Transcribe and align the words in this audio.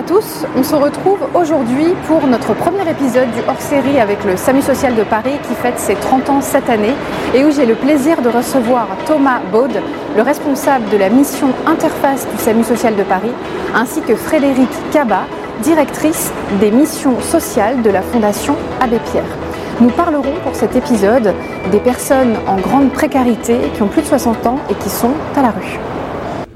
à 0.00 0.02
tous, 0.02 0.46
on 0.56 0.62
se 0.62 0.74
retrouve 0.74 1.18
aujourd'hui 1.34 1.88
pour 2.06 2.26
notre 2.26 2.54
premier 2.54 2.88
épisode 2.90 3.30
du 3.32 3.40
hors-série 3.46 4.00
avec 4.00 4.24
le 4.24 4.34
SAMU 4.34 4.62
Social 4.62 4.94
de 4.94 5.02
Paris 5.02 5.34
qui 5.46 5.52
fête 5.52 5.78
ses 5.78 5.94
30 5.94 6.30
ans 6.30 6.40
cette 6.40 6.70
année 6.70 6.94
et 7.34 7.44
où 7.44 7.50
j'ai 7.50 7.66
le 7.66 7.74
plaisir 7.74 8.22
de 8.22 8.30
recevoir 8.30 8.88
Thomas 9.04 9.40
Baud, 9.52 9.72
le 10.16 10.22
responsable 10.22 10.88
de 10.88 10.96
la 10.96 11.10
mission 11.10 11.48
interface 11.66 12.26
du 12.30 12.38
SAMU 12.38 12.64
Social 12.64 12.96
de 12.96 13.02
Paris, 13.02 13.32
ainsi 13.74 14.00
que 14.00 14.16
Frédéric 14.16 14.70
Cabat, 14.90 15.24
directrice 15.62 16.32
des 16.60 16.70
missions 16.70 17.20
sociales 17.20 17.82
de 17.82 17.90
la 17.90 18.00
Fondation 18.00 18.56
Abbé 18.80 19.00
Pierre. 19.12 19.36
Nous 19.82 19.90
parlerons 19.90 20.34
pour 20.42 20.54
cet 20.54 20.76
épisode 20.76 21.34
des 21.70 21.80
personnes 21.80 22.36
en 22.46 22.56
grande 22.56 22.90
précarité 22.90 23.58
qui 23.74 23.82
ont 23.82 23.88
plus 23.88 24.00
de 24.00 24.06
60 24.06 24.46
ans 24.46 24.60
et 24.70 24.74
qui 24.76 24.88
sont 24.88 25.12
à 25.36 25.42
la 25.42 25.50
rue. 25.50 25.78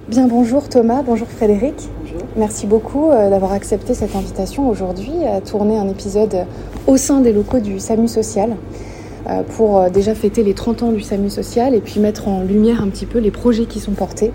Bien 0.09 0.29
bonjour 0.29 0.67
Thomas, 0.71 1.03
bonjour 1.05 1.29
Frédéric. 1.29 1.91
Merci 2.37 2.67
beaucoup 2.67 3.11
euh, 3.11 3.31
d'avoir 3.31 3.53
accepté 3.53 3.95
cette 3.95 4.17
invitation 4.17 4.69
aujourd'hui 4.69 5.25
à 5.25 5.41
tourner 5.41 5.79
un 5.79 5.89
épisode 5.89 6.47
au 6.89 6.97
sein 6.97 7.21
des 7.21 7.33
locaux 7.33 7.61
du 7.61 7.79
SAMU 7.79 8.09
Social 8.09 8.57
euh, 9.31 9.45
pour 9.57 9.79
euh, 9.79 9.89
déjà 9.89 10.17
fêter 10.17 10.43
les 10.43 10.53
30 10.53 10.83
ans 10.83 10.91
du 10.91 11.01
SAMU 11.01 11.31
Social 11.31 11.77
et 11.77 11.81
puis 11.81 12.01
mettre 12.01 12.27
en 12.27 12.43
lumière 12.43 12.83
un 12.83 12.89
petit 12.89 13.07
peu 13.07 13.21
les 13.21 13.31
projets 13.31 13.67
qui 13.67 13.79
sont 13.79 13.93
portés 13.93 14.33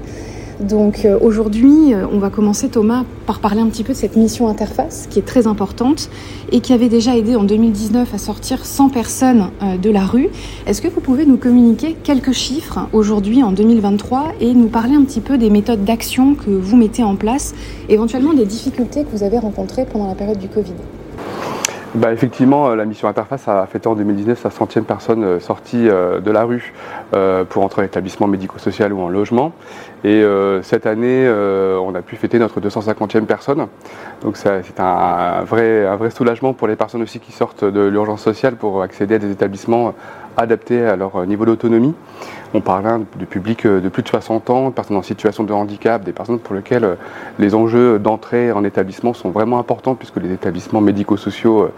donc 0.59 1.05
euh, 1.05 1.17
aujourd'hui, 1.21 1.93
euh, 1.93 2.05
on 2.11 2.19
va 2.19 2.29
commencer 2.29 2.67
Thomas 2.67 3.05
par 3.25 3.39
parler 3.39 3.61
un 3.61 3.67
petit 3.67 3.83
peu 3.83 3.93
de 3.93 3.97
cette 3.97 4.17
mission 4.17 4.49
interface 4.49 5.07
qui 5.09 5.19
est 5.19 5.25
très 5.25 5.47
importante 5.47 6.09
et 6.51 6.59
qui 6.59 6.73
avait 6.73 6.89
déjà 6.89 7.15
aidé 7.15 7.35
en 7.35 7.43
2019 7.43 8.13
à 8.13 8.17
sortir 8.17 8.65
100 8.65 8.89
personnes 8.89 9.51
euh, 9.63 9.77
de 9.77 9.89
la 9.89 10.05
rue. 10.05 10.27
Est-ce 10.67 10.81
que 10.81 10.89
vous 10.89 10.99
pouvez 10.99 11.25
nous 11.25 11.37
communiquer 11.37 11.95
quelques 12.03 12.33
chiffres 12.33 12.87
aujourd'hui 12.91 13.41
en 13.41 13.51
2023 13.53 14.33
et 14.41 14.53
nous 14.53 14.67
parler 14.67 14.95
un 14.95 15.03
petit 15.03 15.21
peu 15.21 15.37
des 15.37 15.49
méthodes 15.49 15.85
d'action 15.85 16.35
que 16.35 16.49
vous 16.49 16.75
mettez 16.75 17.03
en 17.03 17.15
place, 17.15 17.55
éventuellement 17.87 18.33
des 18.33 18.45
difficultés 18.45 19.05
que 19.05 19.15
vous 19.15 19.23
avez 19.23 19.39
rencontrées 19.39 19.85
pendant 19.85 20.07
la 20.07 20.15
période 20.15 20.39
du 20.39 20.49
Covid? 20.49 20.73
Bah, 21.95 22.13
effectivement, 22.13 22.75
la 22.75 22.85
mission 22.85 23.07
Interface 23.07 23.47
a 23.47 23.65
fêté 23.65 23.87
en 23.87 23.95
2019 23.95 24.39
sa 24.39 24.49
centième 24.49 24.85
personne 24.85 25.39
sortie 25.39 25.85
de 25.85 26.31
la 26.31 26.43
rue 26.43 26.73
pour 27.49 27.63
entrer 27.63 27.81
en 27.81 27.85
établissement 27.85 28.27
médico-social 28.27 28.93
ou 28.93 29.01
en 29.01 29.09
logement. 29.09 29.53
Et 30.03 30.23
euh, 30.23 30.61
cette 30.61 30.85
année, 30.85 31.25
euh, 31.27 31.77
on 31.77 31.93
a 31.93 32.01
pu 32.01 32.15
fêter 32.15 32.39
notre 32.39 32.61
250e 32.61 33.25
personne. 33.25 33.67
Donc 34.21 34.37
c'est 34.37 34.79
un 34.79 35.43
vrai 35.43 36.09
soulagement 36.09 36.53
pour 36.53 36.67
les 36.67 36.77
personnes 36.77 37.01
aussi 37.01 37.19
qui 37.19 37.33
sortent 37.33 37.65
de 37.65 37.81
l'urgence 37.81 38.21
sociale 38.21 38.55
pour 38.55 38.81
accéder 38.81 39.15
à 39.15 39.19
des 39.19 39.31
établissements 39.31 39.93
adaptés 40.37 40.85
à 40.85 40.95
leur 40.95 41.25
niveau 41.25 41.45
d'autonomie. 41.45 41.93
On 42.53 42.61
parle 42.61 43.05
de 43.19 43.25
publics 43.25 43.67
de 43.67 43.89
plus 43.89 44.01
de 44.01 44.07
60 44.07 44.49
ans, 44.49 44.69
de 44.69 44.73
personnes 44.73 44.97
en 44.97 45.03
situation 45.03 45.43
de 45.43 45.53
handicap, 45.53 46.03
des 46.03 46.13
personnes 46.13 46.39
pour 46.39 46.55
lesquelles 46.55 46.97
les 47.37 47.53
enjeux 47.53 47.99
d'entrée 47.99 48.51
en 48.51 48.63
établissement 48.63 49.13
sont 49.13 49.29
vraiment 49.29 49.59
importants 49.59 49.93
puisque 49.93 50.17
les 50.17 50.31
établissements 50.31 50.81
médico-sociaux 50.81 51.69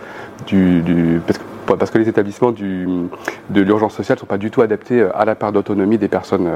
parce 1.78 1.92
que 1.92 1.98
les 1.98 2.10
établissements 2.10 2.52
de 2.52 3.62
l'urgence 3.62 3.96
sociale 3.96 4.18
ne 4.18 4.22
sont 4.22 4.26
pas 4.26 4.38
du 4.38 4.50
tout 4.50 4.62
adaptés 4.62 5.06
à 5.14 5.26
la 5.26 5.36
part 5.36 5.52
d'autonomie 5.52 5.98
des 5.98 6.08
personnes, 6.08 6.50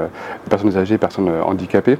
âgées, 0.76 0.94
des 0.94 0.98
personnes 0.98 1.30
handicapées. 1.44 1.98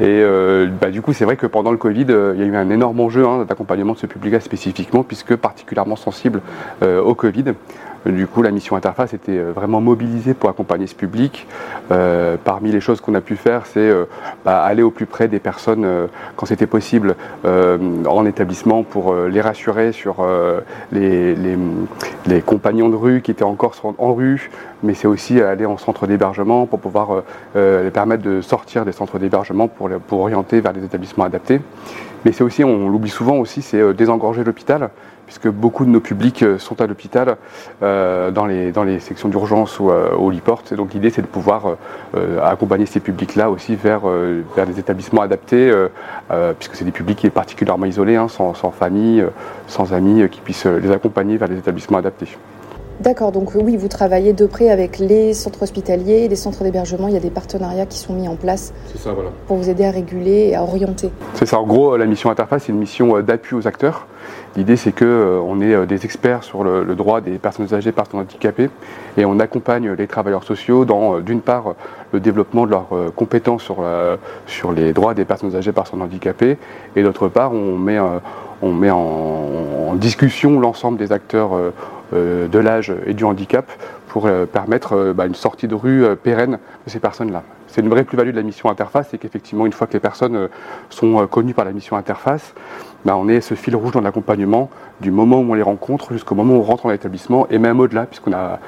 Et 0.00 0.04
euh, 0.06 0.66
bah, 0.80 0.90
du 0.90 1.02
coup, 1.02 1.12
c'est 1.12 1.26
vrai 1.26 1.36
que 1.36 1.46
pendant 1.46 1.70
le 1.70 1.76
Covid, 1.76 2.06
euh, 2.08 2.32
il 2.34 2.40
y 2.40 2.44
a 2.44 2.46
eu 2.46 2.56
un 2.56 2.70
énorme 2.70 3.00
enjeu 3.00 3.26
hein, 3.26 3.44
d'accompagnement 3.46 3.92
de 3.92 3.98
ce 3.98 4.06
public-là 4.06 4.40
spécifiquement, 4.40 5.02
puisque 5.02 5.36
particulièrement 5.36 5.96
sensible 5.96 6.40
euh, 6.82 7.02
au 7.02 7.14
Covid. 7.14 7.44
Du 8.06 8.26
coup, 8.26 8.40
la 8.40 8.50
mission 8.50 8.76
Interface 8.76 9.12
était 9.12 9.36
euh, 9.36 9.52
vraiment 9.54 9.82
mobilisée 9.82 10.32
pour 10.32 10.48
accompagner 10.48 10.86
ce 10.86 10.94
public. 10.94 11.46
Euh, 11.90 12.36
parmi 12.42 12.72
les 12.72 12.80
choses 12.80 13.00
qu'on 13.02 13.14
a 13.14 13.20
pu 13.20 13.36
faire, 13.36 13.66
c'est 13.66 13.78
euh, 13.78 14.06
bah, 14.42 14.62
aller 14.62 14.82
au 14.82 14.90
plus 14.90 15.04
près 15.04 15.28
des 15.28 15.38
personnes 15.38 15.86
quand 16.36 16.46
c'était 16.46 16.66
possible 16.66 17.14
en 17.44 18.26
établissement 18.26 18.82
pour 18.82 19.14
les 19.14 19.40
rassurer 19.40 19.92
sur 19.92 20.26
les, 20.92 21.36
compagnons 22.46 22.88
de 22.88 22.96
rue 22.96 23.20
qui 23.20 23.30
étaient 23.30 23.42
encore 23.44 23.74
en 23.98 24.14
rue, 24.14 24.50
mais 24.82 24.94
c'est 24.94 25.06
aussi 25.06 25.40
aller 25.40 25.66
en 25.66 25.76
centre 25.76 26.06
d'hébergement 26.06 26.66
pour 26.66 26.80
pouvoir 26.80 27.22
les 27.54 27.90
permettre 27.90 28.22
de 28.22 28.40
sortir 28.40 28.84
des 28.84 28.92
centres 28.92 29.18
d'hébergement 29.18 29.68
pour 29.68 30.20
orienter 30.20 30.60
vers 30.60 30.72
des 30.72 30.84
établissements 30.84 31.24
adaptés. 31.24 31.60
Mais 32.24 32.32
c'est 32.32 32.44
aussi, 32.44 32.64
on 32.64 32.88
l'oublie 32.88 33.10
souvent 33.10 33.36
aussi, 33.36 33.62
c'est 33.62 33.94
désengorger 33.94 34.44
l'hôpital 34.44 34.90
puisque 35.30 35.46
beaucoup 35.48 35.84
de 35.84 35.90
nos 35.90 36.00
publics 36.00 36.42
euh, 36.42 36.58
sont 36.58 36.80
à 36.80 36.88
l'hôpital, 36.88 37.36
euh, 37.84 38.32
dans, 38.32 38.46
les, 38.46 38.72
dans 38.72 38.82
les 38.82 38.98
sections 38.98 39.28
d'urgence 39.28 39.78
ou 39.78 39.88
euh, 39.88 40.10
au 40.10 40.28
Liport. 40.28 40.64
Et 40.72 40.74
donc 40.74 40.92
l'idée, 40.92 41.10
c'est 41.10 41.22
de 41.22 41.28
pouvoir 41.28 41.76
accompagner 42.42 42.86
ces 42.86 42.98
publics-là 42.98 43.48
aussi 43.48 43.76
vers, 43.76 44.00
vers 44.56 44.66
des 44.66 44.78
établissements 44.80 45.22
adaptés, 45.22 45.72
puisque 46.58 46.74
c'est 46.74 46.84
des 46.84 46.90
publics 46.90 47.18
qui 47.18 47.26
sont 47.28 47.32
particulièrement 47.32 47.86
isolés, 47.86 48.16
hein, 48.16 48.28
sans, 48.28 48.54
sans, 48.54 48.70
famille, 48.70 49.24
sans 49.66 49.92
amis, 49.92 50.28
qui 50.28 50.40
puissent 50.40 50.66
les 50.66 50.90
accompagner 50.90 51.36
vers 51.36 51.48
des 51.48 51.58
établissements 51.58 51.98
adaptés. 51.98 52.36
D'accord, 53.00 53.32
donc 53.32 53.52
oui, 53.54 53.78
vous 53.78 53.88
travaillez 53.88 54.34
de 54.34 54.44
près 54.44 54.68
avec 54.68 54.98
les 54.98 55.32
centres 55.32 55.62
hospitaliers, 55.62 56.28
les 56.28 56.36
centres 56.36 56.62
d'hébergement, 56.64 57.08
il 57.08 57.14
y 57.14 57.16
a 57.16 57.20
des 57.20 57.30
partenariats 57.30 57.86
qui 57.86 57.96
sont 57.96 58.12
mis 58.12 58.28
en 58.28 58.36
place 58.36 58.74
pour 59.46 59.56
vous 59.56 59.70
aider 59.70 59.86
à 59.86 59.90
réguler 59.90 60.48
et 60.50 60.54
à 60.54 60.62
orienter. 60.62 61.10
C'est 61.32 61.46
ça, 61.46 61.58
en 61.58 61.66
gros, 61.66 61.96
la 61.96 62.04
mission 62.04 62.30
Interface, 62.30 62.64
c'est 62.64 62.72
une 62.72 62.78
mission 62.78 63.18
d'appui 63.22 63.56
aux 63.56 63.66
acteurs. 63.66 64.06
L'idée, 64.54 64.76
c'est 64.76 64.92
qu'on 64.92 65.06
euh, 65.06 65.60
est 65.62 65.74
euh, 65.74 65.86
des 65.86 66.04
experts 66.04 66.42
sur 66.42 66.62
le, 66.62 66.84
droit 66.94 67.22
des 67.22 67.38
personnes 67.38 67.72
âgées, 67.72 67.90
personnes 67.90 68.20
handicapées, 68.20 68.68
et 69.16 69.24
on 69.24 69.40
accompagne 69.40 69.92
les 69.92 70.06
travailleurs 70.06 70.44
sociaux 70.44 70.84
dans, 70.84 71.16
euh, 71.16 71.20
d'une 71.22 71.40
part, 71.40 71.76
le 72.12 72.20
développement 72.20 72.66
de 72.66 72.72
leurs 72.72 72.88
compétences 73.14 73.62
sur, 73.62 73.84
sur 74.46 74.72
les 74.72 74.92
droits 74.92 75.14
des 75.14 75.24
personnes 75.24 75.54
âgées, 75.54 75.70
personnes 75.70 76.02
handicapées, 76.02 76.58
et 76.96 77.02
d'autre 77.04 77.28
part, 77.28 77.52
on 77.52 77.78
met, 77.78 78.00
on 78.62 78.72
met 78.72 78.90
en, 78.90 79.94
discussion 79.94 80.58
l'ensemble 80.58 80.98
des 80.98 81.12
acteurs 81.12 81.50
de 82.12 82.58
l'âge 82.58 82.92
et 83.06 83.14
du 83.14 83.24
handicap 83.24 83.70
pour 84.08 84.28
permettre 84.52 85.12
bah, 85.12 85.26
une 85.26 85.34
sortie 85.34 85.68
de 85.68 85.74
rue 85.74 86.04
pérenne 86.16 86.58
de 86.84 86.90
ces 86.90 86.98
personnes-là. 86.98 87.42
C'est 87.68 87.80
une 87.80 87.88
vraie 87.88 88.02
plus-value 88.02 88.30
de 88.30 88.36
la 88.36 88.42
mission 88.42 88.68
interface, 88.68 89.08
c'est 89.10 89.18
qu'effectivement, 89.18 89.66
une 89.66 89.72
fois 89.72 89.86
que 89.86 89.92
les 89.92 90.00
personnes 90.00 90.48
sont 90.88 91.26
connues 91.28 91.54
par 91.54 91.64
la 91.64 91.72
mission 91.72 91.96
interface, 91.96 92.54
bah, 93.04 93.16
on 93.16 93.28
est 93.28 93.40
ce 93.40 93.54
fil 93.54 93.76
rouge 93.76 93.92
dans 93.92 94.00
l'accompagnement 94.00 94.70
du 95.00 95.10
moment 95.10 95.38
où 95.38 95.50
on 95.50 95.54
les 95.54 95.62
rencontre 95.62 96.12
jusqu'au 96.12 96.34
moment 96.34 96.54
où 96.54 96.58
on 96.58 96.62
rentre 96.62 96.84
dans 96.84 96.90
l'établissement 96.90 97.46
et 97.48 97.58
même 97.58 97.78
au-delà, 97.78 98.06
puisqu'on 98.06 98.32
a 98.32 98.58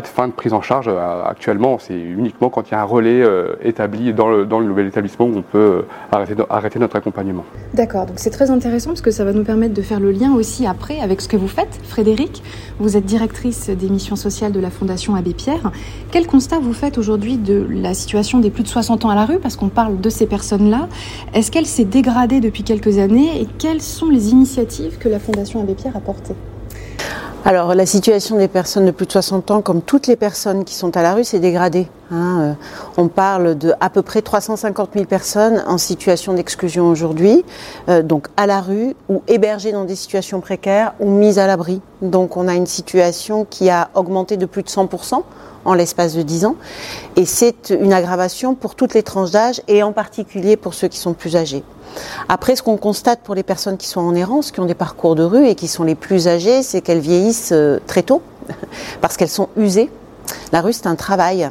de 0.00 0.06
fin 0.06 0.28
de 0.28 0.32
prise 0.32 0.52
en 0.52 0.62
charge 0.62 0.86
euh, 0.88 1.24
actuellement. 1.24 1.78
C'est 1.78 1.98
uniquement 1.98 2.50
quand 2.50 2.68
il 2.68 2.72
y 2.72 2.74
a 2.74 2.80
un 2.80 2.84
relais 2.84 3.22
euh, 3.22 3.56
établi 3.62 4.12
dans 4.12 4.28
le, 4.28 4.46
dans 4.46 4.58
le, 4.58 4.66
nouvel 4.66 4.86
établissement 4.86 5.26
où 5.26 5.36
on 5.36 5.42
peut 5.42 5.58
euh, 5.58 5.82
arrêter, 6.12 6.34
arrêter 6.50 6.78
notre 6.78 6.96
accompagnement. 6.96 7.44
D'accord, 7.74 8.06
donc 8.06 8.18
c'est 8.18 8.30
très 8.30 8.50
intéressant 8.50 8.90
parce 8.90 9.00
que 9.00 9.10
ça 9.10 9.24
va 9.24 9.32
nous 9.32 9.44
permettre 9.44 9.74
de 9.74 9.82
faire 9.82 10.00
le 10.00 10.10
lien 10.10 10.34
aussi 10.34 10.66
après 10.66 11.00
avec 11.00 11.20
ce 11.20 11.28
que 11.28 11.36
vous 11.36 11.48
faites. 11.48 11.80
Frédéric, 11.84 12.42
vous 12.78 12.96
êtes 12.96 13.04
directrice 13.04 13.70
des 13.70 13.88
missions 13.88 14.16
sociales 14.16 14.52
de 14.52 14.60
la 14.60 14.70
Fondation 14.70 15.14
Abbé 15.14 15.34
Pierre. 15.34 15.72
Quel 16.10 16.26
constat 16.26 16.58
vous 16.58 16.72
faites 16.72 16.98
aujourd'hui 16.98 17.36
de 17.36 17.66
la 17.70 17.94
situation 17.94 18.38
des 18.38 18.50
plus 18.50 18.62
de 18.62 18.68
60 18.68 19.04
ans 19.04 19.10
à 19.10 19.14
la 19.14 19.24
rue? 19.24 19.38
Parce 19.38 19.56
qu'on 19.56 19.68
parle 19.68 20.00
de 20.00 20.10
ces 20.10 20.26
personnes-là. 20.26 20.88
Est-ce 21.34 21.50
qu'elle 21.50 21.66
s'est 21.66 21.84
dégradée 21.84 22.40
depuis 22.40 22.62
quelques 22.62 22.98
années? 22.98 23.40
Et 23.40 23.46
quelles 23.58 23.82
sont 23.82 24.08
les 24.08 24.30
initiatives 24.30 24.98
que 24.98 25.08
la 25.08 25.18
Fondation 25.18 25.60
Abbé 25.60 25.74
Pierre 25.74 25.96
a 25.96 26.00
portées? 26.00 26.34
Alors 27.46 27.76
la 27.76 27.86
situation 27.86 28.38
des 28.38 28.48
personnes 28.48 28.86
de 28.86 28.90
plus 28.90 29.06
de 29.06 29.12
60 29.12 29.52
ans, 29.52 29.62
comme 29.62 29.80
toutes 29.80 30.08
les 30.08 30.16
personnes 30.16 30.64
qui 30.64 30.74
sont 30.74 30.96
à 30.96 31.02
la 31.02 31.14
rue, 31.14 31.22
s'est 31.22 31.38
dégradée. 31.38 31.86
Hein. 32.10 32.40
Euh, 32.40 32.52
on 32.96 33.06
parle 33.06 33.56
de 33.56 33.72
à 33.78 33.88
peu 33.88 34.02
près 34.02 34.20
350 34.20 34.90
000 34.94 35.04
personnes 35.04 35.62
en 35.68 35.78
situation 35.78 36.32
d'exclusion 36.32 36.88
aujourd'hui, 36.88 37.44
euh, 37.88 38.02
donc 38.02 38.26
à 38.36 38.48
la 38.48 38.60
rue 38.60 38.96
ou 39.08 39.22
hébergées 39.28 39.70
dans 39.70 39.84
des 39.84 39.94
situations 39.94 40.40
précaires 40.40 40.94
ou 40.98 41.08
mises 41.08 41.38
à 41.38 41.46
l'abri. 41.46 41.80
Donc 42.02 42.36
on 42.36 42.48
a 42.48 42.54
une 42.56 42.66
situation 42.66 43.46
qui 43.48 43.70
a 43.70 43.90
augmenté 43.94 44.36
de 44.36 44.46
plus 44.46 44.64
de 44.64 44.68
100 44.68 44.88
en 45.66 45.74
l'espace 45.74 46.14
de 46.14 46.22
10 46.22 46.46
ans. 46.46 46.56
Et 47.16 47.26
c'est 47.26 47.70
une 47.78 47.92
aggravation 47.92 48.54
pour 48.54 48.74
toutes 48.74 48.94
les 48.94 49.02
tranches 49.02 49.32
d'âge 49.32 49.60
et 49.68 49.82
en 49.82 49.92
particulier 49.92 50.56
pour 50.56 50.74
ceux 50.74 50.88
qui 50.88 50.98
sont 50.98 51.12
plus 51.12 51.36
âgés. 51.36 51.62
Après, 52.28 52.56
ce 52.56 52.62
qu'on 52.62 52.76
constate 52.76 53.20
pour 53.20 53.34
les 53.34 53.42
personnes 53.42 53.76
qui 53.76 53.86
sont 53.86 54.00
en 54.00 54.14
errance, 54.14 54.50
qui 54.50 54.60
ont 54.60 54.66
des 54.66 54.74
parcours 54.74 55.14
de 55.14 55.22
rue 55.22 55.46
et 55.46 55.54
qui 55.54 55.68
sont 55.68 55.84
les 55.84 55.94
plus 55.94 56.28
âgées, 56.28 56.62
c'est 56.62 56.80
qu'elles 56.80 57.00
vieillissent 57.00 57.52
euh, 57.52 57.78
très 57.86 58.02
tôt 58.02 58.22
parce 59.00 59.16
qu'elles 59.16 59.28
sont 59.28 59.48
usées. 59.56 59.90
La 60.52 60.60
rue, 60.60 60.72
c'est 60.72 60.86
un 60.86 60.96
travail. 60.96 61.48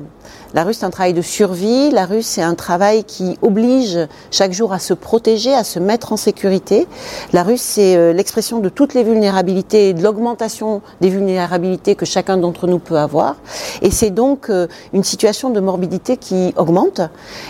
La 0.56 0.64
rue, 0.64 0.74
c'est 0.74 0.86
un 0.86 0.90
travail 0.90 1.14
de 1.14 1.22
survie. 1.22 1.92
La 1.92 2.06
rue, 2.06 2.22
c'est 2.22 2.42
un 2.42 2.56
travail 2.56 3.04
qui 3.04 3.38
oblige 3.42 4.00
chaque 4.32 4.54
jour 4.54 4.72
à 4.72 4.80
se 4.80 4.94
protéger, 4.94 5.54
à 5.54 5.66
se 5.66 5.80
mettre 5.80 6.14
en 6.14 6.18
sécurité. 6.18 6.88
La 7.34 7.44
rue, 7.44 7.58
c'est 7.58 7.98
euh, 7.98 8.14
l'expression 8.14 8.60
de 8.60 8.70
toutes 8.70 8.94
les 8.94 9.04
vulnérabilités 9.04 9.90
et 9.90 9.94
de 9.94 10.02
l'augmentation 10.02 10.82
des 11.02 11.10
vulnérabilités 11.10 11.96
que 11.96 12.06
chacun 12.06 12.38
d'entre 12.38 12.68
nous 12.68 12.80
peut 12.80 12.98
avoir. 12.98 13.36
Et 13.82 13.92
c'est 13.92 14.12
donc 14.12 14.50
euh, 14.50 14.68
une 14.94 15.04
situation 15.04 15.50
de 15.50 15.60
morbidité 15.60 16.16
qui 16.16 16.54
augmente 16.56 17.02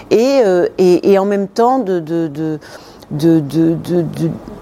et, 0.10 0.42
et, 0.80 1.20
en 1.20 1.26
même 1.26 1.48
temps 1.48 1.78
de, 1.78 2.00
de 2.00 2.28
de, 2.28 2.60
de, 3.12 3.42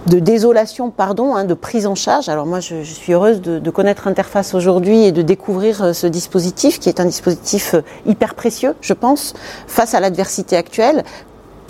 désolation, 0.08 0.90
pardon, 0.90 1.36
hein, 1.36 1.46
de 1.46 1.54
prise 1.54 1.86
en 1.88 1.96
charge. 1.96 2.30
Alors 2.30 2.46
moi, 2.46 2.60
je, 2.60 2.84
je 2.84 2.94
suis 2.94 3.14
heureuse 3.14 3.42
de, 3.42 3.70
connaître 3.70 4.08
Interface 4.08 4.54
aujourd'hui 4.54 5.06
et 5.06 5.12
de 5.12 5.22
découvrir 5.22 5.84
euh, 5.84 5.94
ce 5.94 6.08
dispositif 6.08 6.80
qui 6.80 6.90
est 6.90 7.00
un 7.00 7.06
dispositif 7.06 7.74
euh, 7.74 7.82
hyper 8.06 8.36
précieux, 8.36 8.76
je 8.82 8.94
pense, 8.94 9.34
face 9.68 9.94
à 9.94 10.00
l'adversité 10.00 10.56
actuelle 10.58 11.04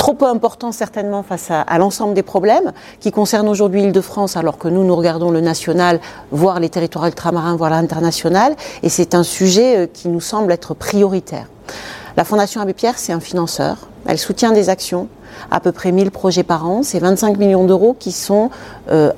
trop 0.03 0.13
peu 0.13 0.25
important 0.25 0.73
certainement 0.73 1.23
face 1.23 1.49
à, 1.49 1.61
à 1.61 1.77
l'ensemble 1.77 2.13
des 2.13 2.23
problèmes 2.23 2.73
qui 2.99 3.11
concernent 3.11 3.47
aujourd'hui 3.47 3.81
l'Île-de-France, 3.81 4.35
alors 4.35 4.57
que 4.57 4.67
nous, 4.67 4.83
nous 4.83 4.95
regardons 4.97 5.31
le 5.31 5.39
national, 5.39 6.01
voire 6.29 6.59
les 6.59 6.67
territoires 6.67 7.05
ultramarins, 7.05 7.55
voire 7.55 7.69
l'international, 7.69 8.53
et 8.81 8.89
c'est 8.89 9.15
un 9.15 9.23
sujet 9.23 9.77
euh, 9.77 9.87
qui 9.87 10.09
nous 10.09 10.19
semble 10.19 10.51
être 10.51 10.73
prioritaire. 10.73 11.47
La 12.15 12.23
Fondation 12.23 12.61
Abbé 12.61 12.73
Pierre, 12.73 12.99
c'est 12.99 13.11
un 13.11 13.19
financeur. 13.19 13.87
Elle 14.05 14.19
soutient 14.19 14.51
des 14.51 14.69
actions, 14.69 15.07
à 15.49 15.59
peu 15.59 15.71
près 15.71 15.91
1000 15.91 16.11
projets 16.11 16.43
par 16.43 16.69
an. 16.69 16.83
C'est 16.83 16.99
25 16.99 17.37
millions 17.37 17.65
d'euros 17.65 17.95
qui 17.97 18.11
sont 18.11 18.51
euh, 18.91 19.11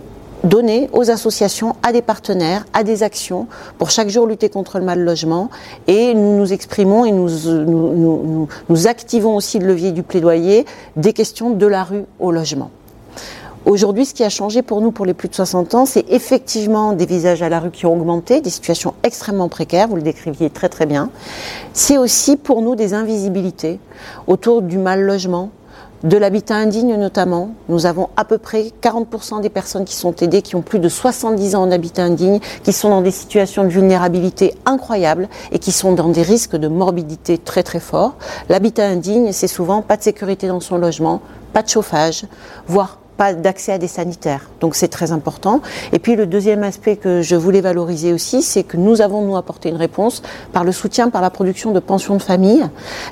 donnés 0.45 0.89
aux 0.93 1.11
associations, 1.11 1.75
à 1.83 1.91
des 1.91 2.01
partenaires, 2.01 2.65
à 2.71 2.85
des 2.85 3.03
actions 3.03 3.47
pour 3.77 3.89
chaque 3.89 4.07
jour 4.07 4.27
lutter 4.27 4.47
contre 4.47 4.79
le 4.79 4.85
mal 4.85 5.01
logement. 5.01 5.49
Et 5.87 6.13
nous 6.13 6.37
nous 6.37 6.53
exprimons 6.53 7.03
et 7.03 7.11
nous, 7.11 8.87
activons 8.87 9.35
aussi 9.35 9.59
le 9.59 9.67
levier 9.67 9.91
du 9.91 10.03
plaidoyer 10.03 10.65
des 10.95 11.11
questions 11.11 11.49
de 11.49 11.65
la 11.65 11.83
rue 11.83 12.05
au 12.19 12.31
logement. 12.31 12.71
Aujourd'hui, 13.65 14.05
ce 14.05 14.13
qui 14.13 14.23
a 14.23 14.29
changé 14.29 14.61
pour 14.61 14.79
nous, 14.79 14.91
pour 14.91 15.07
les 15.07 15.15
plus 15.15 15.27
de 15.27 15.33
60 15.33 15.73
ans, 15.73 15.85
c'est 15.87 16.05
effectivement 16.09 16.93
des 16.93 17.07
visages 17.07 17.41
à 17.41 17.49
la 17.49 17.59
rue 17.59 17.71
qui 17.71 17.87
ont 17.87 17.93
augmenté, 17.93 18.39
des 18.39 18.51
situations 18.51 18.93
extrêmement 19.01 19.49
précaires, 19.49 19.87
vous 19.87 19.95
le 19.95 20.03
décriviez 20.03 20.51
très 20.51 20.69
très 20.69 20.85
bien. 20.85 21.09
C'est 21.73 21.97
aussi 21.97 22.37
pour 22.37 22.61
nous 22.61 22.75
des 22.75 22.93
invisibilités 22.93 23.79
autour 24.27 24.61
du 24.61 24.77
mal 24.77 25.01
logement, 25.01 25.49
de 26.03 26.15
l'habitat 26.15 26.53
indigne 26.53 26.95
notamment. 26.95 27.55
Nous 27.67 27.87
avons 27.87 28.09
à 28.17 28.23
peu 28.23 28.37
près 28.37 28.71
40% 28.83 29.41
des 29.41 29.49
personnes 29.49 29.85
qui 29.85 29.95
sont 29.95 30.15
aidées, 30.17 30.43
qui 30.43 30.55
ont 30.55 30.61
plus 30.61 30.77
de 30.77 30.87
70 30.87 31.55
ans 31.55 31.63
en 31.63 31.71
habitat 31.71 32.03
indigne, 32.03 32.39
qui 32.61 32.71
sont 32.71 32.89
dans 32.89 33.01
des 33.01 33.09
situations 33.09 33.63
de 33.63 33.69
vulnérabilité 33.69 34.53
incroyables 34.67 35.27
et 35.51 35.57
qui 35.57 35.71
sont 35.71 35.93
dans 35.93 36.09
des 36.09 36.21
risques 36.21 36.55
de 36.55 36.67
morbidité 36.67 37.39
très 37.39 37.63
très 37.63 37.79
forts. 37.79 38.13
L'habitat 38.47 38.85
indigne, 38.85 39.31
c'est 39.31 39.47
souvent 39.47 39.81
pas 39.81 39.97
de 39.97 40.03
sécurité 40.03 40.47
dans 40.47 40.59
son 40.59 40.77
logement, 40.77 41.21
pas 41.51 41.63
de 41.63 41.69
chauffage, 41.69 42.25
voire 42.67 42.99
pas 43.17 43.33
d'accès 43.33 43.71
à 43.71 43.77
des 43.77 43.87
sanitaires. 43.87 44.49
Donc 44.59 44.75
c'est 44.75 44.87
très 44.87 45.11
important. 45.11 45.61
Et 45.93 45.99
puis 45.99 46.15
le 46.15 46.25
deuxième 46.25 46.63
aspect 46.63 46.95
que 46.95 47.21
je 47.21 47.35
voulais 47.35 47.61
valoriser 47.61 48.13
aussi, 48.13 48.41
c'est 48.41 48.63
que 48.63 48.77
nous 48.77 49.01
avons, 49.01 49.21
nous, 49.21 49.37
apporté 49.37 49.69
une 49.69 49.75
réponse 49.75 50.21
par 50.53 50.63
le 50.63 50.71
soutien, 50.71 51.09
par 51.09 51.21
la 51.21 51.29
production 51.29 51.71
de 51.71 51.79
pensions 51.79 52.15
de 52.15 52.21
famille. 52.21 52.65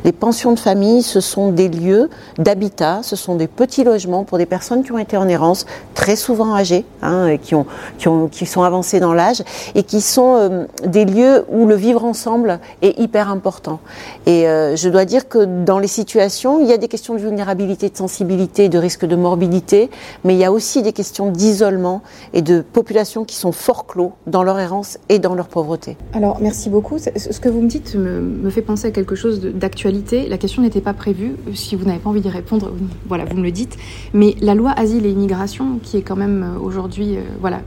Les 0.04 0.12
pensions 0.12 0.54
de 0.54 0.60
famille, 0.60 1.04
ce 1.04 1.22
sont 1.22 1.52
des 1.52 1.70
lieux 1.70 2.10
d'habitat, 2.38 3.02
ce 3.04 3.16
sont 3.16 3.36
des 3.36 3.48
petits 3.48 3.84
logements 3.84 4.24
pour 4.24 4.38
des 4.38 4.46
personnes 4.46 4.84
qui 4.84 4.92
ont 4.92 4.98
été 4.98 5.18
en 5.18 5.28
errance, 5.28 5.66
très 5.94 6.16
souvent 6.16 6.56
âgées, 6.56 6.86
hein, 7.02 7.38
qui, 7.38 7.56
ont, 7.56 7.66
qui, 7.98 8.08
ont, 8.08 8.28
qui 8.28 8.46
sont 8.46 8.64
avancées 8.64 9.00
dans 9.00 9.14
l'âge, 9.14 9.44
et 9.76 9.84
qui 9.84 10.02
sont 10.02 10.36
euh, 10.36 10.66
des 10.86 11.06
lieux 11.06 11.46
où 11.50 11.66
le 11.66 11.76
vivre 11.76 12.04
ensemble 12.04 12.60
est 12.82 13.00
hyper 13.00 13.30
important. 13.30 13.80
Et 14.26 14.48
euh, 14.48 14.76
je 14.76 14.90
dois 14.90 15.06
dire 15.06 15.28
que 15.28 15.46
dans 15.46 15.80
les 15.80 15.88
situations, 15.88 16.60
il 16.62 16.68
y 16.68 16.74
a 16.74 16.78
des 16.78 16.88
questions 16.88 17.14
de 17.14 17.20
vulnérabilité, 17.20 17.90
de 17.90 17.98
sensibilité, 17.98 18.70
de 18.70 18.78
risque 18.78 19.06
de 19.06 19.16
morbidité, 19.16 19.90
mais 20.24 20.34
il 20.36 20.40
y 20.40 20.46
a 20.46 20.52
aussi 20.52 20.82
des 20.82 20.94
questions 20.94 21.32
d'isolement 21.32 22.02
et 22.34 22.42
de 22.42 22.62
populations 22.62 23.26
qui 23.26 23.36
sont 23.36 23.52
fort 23.52 23.86
clos 23.86 24.14
dans 24.28 24.44
leur 24.44 24.60
errance 24.60 24.98
et 25.10 25.20
dans 25.20 25.36
leur 25.36 25.48
pauvreté. 25.48 25.98
Alors, 26.14 26.40
merci 26.42 26.70
beaucoup. 26.70 26.98
Ce 26.98 27.40
que 27.40 27.50
vous 27.50 27.62
me 27.62 27.68
dites 27.68 27.96
me, 27.96 28.50
fait 28.50 28.62
penser 28.62 28.88
à 28.88 28.92
quelque 28.92 29.16
chose 29.16 29.42
d'actualité. 29.42 30.28
La 30.28 30.38
question 30.38 30.62
n'était 30.62 30.82
pas 30.82 30.94
prévue. 30.94 31.36
Si 31.54 31.76
vous 31.76 31.86
n'avez 31.86 32.00
pas 32.00 32.10
envie 32.10 32.22
d'y 32.22 32.30
répondre, 32.30 32.72
voilà, 33.08 33.26
vous 33.26 33.38
me 33.38 33.44
le 33.44 33.52
dites. 33.52 33.78
Mais 34.14 34.36
la 34.42 34.56
loi 34.56 34.72
Asile 34.72 35.06
et 35.06 35.12
Immigration, 35.12 35.80
qui 35.82 35.98
est 35.98 36.02
quand 36.02 36.16
même 36.16 36.44
euh, 36.44 36.60
aujourd'hui, 36.60 37.18
euh, 37.18 37.22
voilà, 37.40 37.62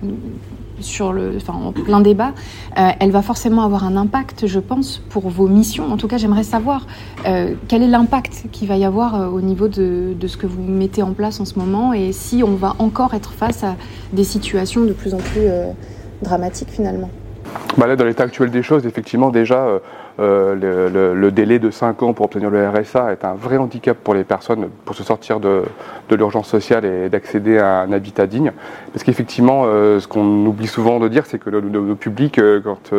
sur 0.81 1.13
le, 1.13 1.37
enfin, 1.37 1.55
en 1.55 1.73
plein 1.73 2.01
débat, 2.01 2.33
euh, 2.79 2.91
elle 3.01 3.11
va 3.11 3.23
forcément 3.23 3.63
avoir 3.63 3.85
un 3.85 3.97
impact, 3.97 4.47
je 4.47 4.61
pense, 4.61 5.03
pour 5.11 5.29
vos 5.29 5.49
missions. 5.49 5.93
En 5.93 5.97
tout 5.97 6.09
cas, 6.09 6.19
j'aimerais 6.19 6.43
savoir 6.43 6.87
euh, 7.27 7.55
quel 7.69 7.83
est 7.83 7.89
l'impact 7.89 8.45
qu'il 8.53 8.69
va 8.69 8.77
y 8.77 8.85
avoir 8.85 9.15
euh, 9.15 9.27
au 9.29 9.41
niveau 9.41 9.69
de, 9.69 10.15
ce 10.27 10.37
que 10.37 10.47
vous 10.47 10.63
mettez 10.63 11.03
en 11.03 11.13
place 11.13 11.41
en 11.41 11.45
ce 11.45 11.59
moment 11.59 11.93
et 11.93 12.13
si 12.13 12.43
on 12.43 12.55
va 12.57 12.75
encore 12.79 13.15
être 13.15 13.33
face 13.33 13.63
à 13.63 13.77
des 14.13 14.25
situations 14.25 14.85
de 14.85 14.93
plus 14.93 15.15
en 15.15 15.19
plus 15.19 15.49
dramatiques 16.23 16.71
finalement. 16.71 17.11
Bah 17.79 17.87
là, 17.87 17.95
dans 17.95 18.05
l'état 18.05 18.25
actuel 18.25 18.51
des 18.51 18.63
choses, 18.63 18.87
effectivement, 18.87 19.31
déjà, 19.31 19.81
euh, 20.19 21.15
le, 21.15 21.31
délai 21.31 21.59
de 21.59 21.71
5 21.71 22.03
ans 22.03 22.13
pour 22.15 22.27
obtenir 22.27 22.49
le 22.49 22.69
RSA 22.69 23.13
est 23.13 23.25
un 23.25 23.35
vrai 23.35 23.59
handicap 23.59 23.97
pour 23.97 24.15
les 24.15 24.25
personnes 24.25 24.69
pour 24.85 24.95
se 24.95 25.03
sortir 25.03 25.41
de, 25.41 25.65
de 26.09 26.17
l'urgence 26.17 26.49
sociale 26.49 26.85
et 26.85 27.09
d'accéder 27.09 27.59
à 27.59 27.81
un 27.81 27.93
habitat 27.93 28.27
digne. 28.27 28.53
Parce 28.93 29.05
qu'effectivement, 29.05 29.65
euh, 29.67 30.01
ce 30.01 30.09
qu'on 30.09 30.47
oublie 30.47 30.67
souvent 30.67 30.99
de 31.01 31.09
dire, 31.09 31.27
c'est 31.27 31.39
que 31.39 31.51
nos 31.51 31.95
publics, 31.97 32.39
euh, 32.39 32.61
quand 32.63 32.95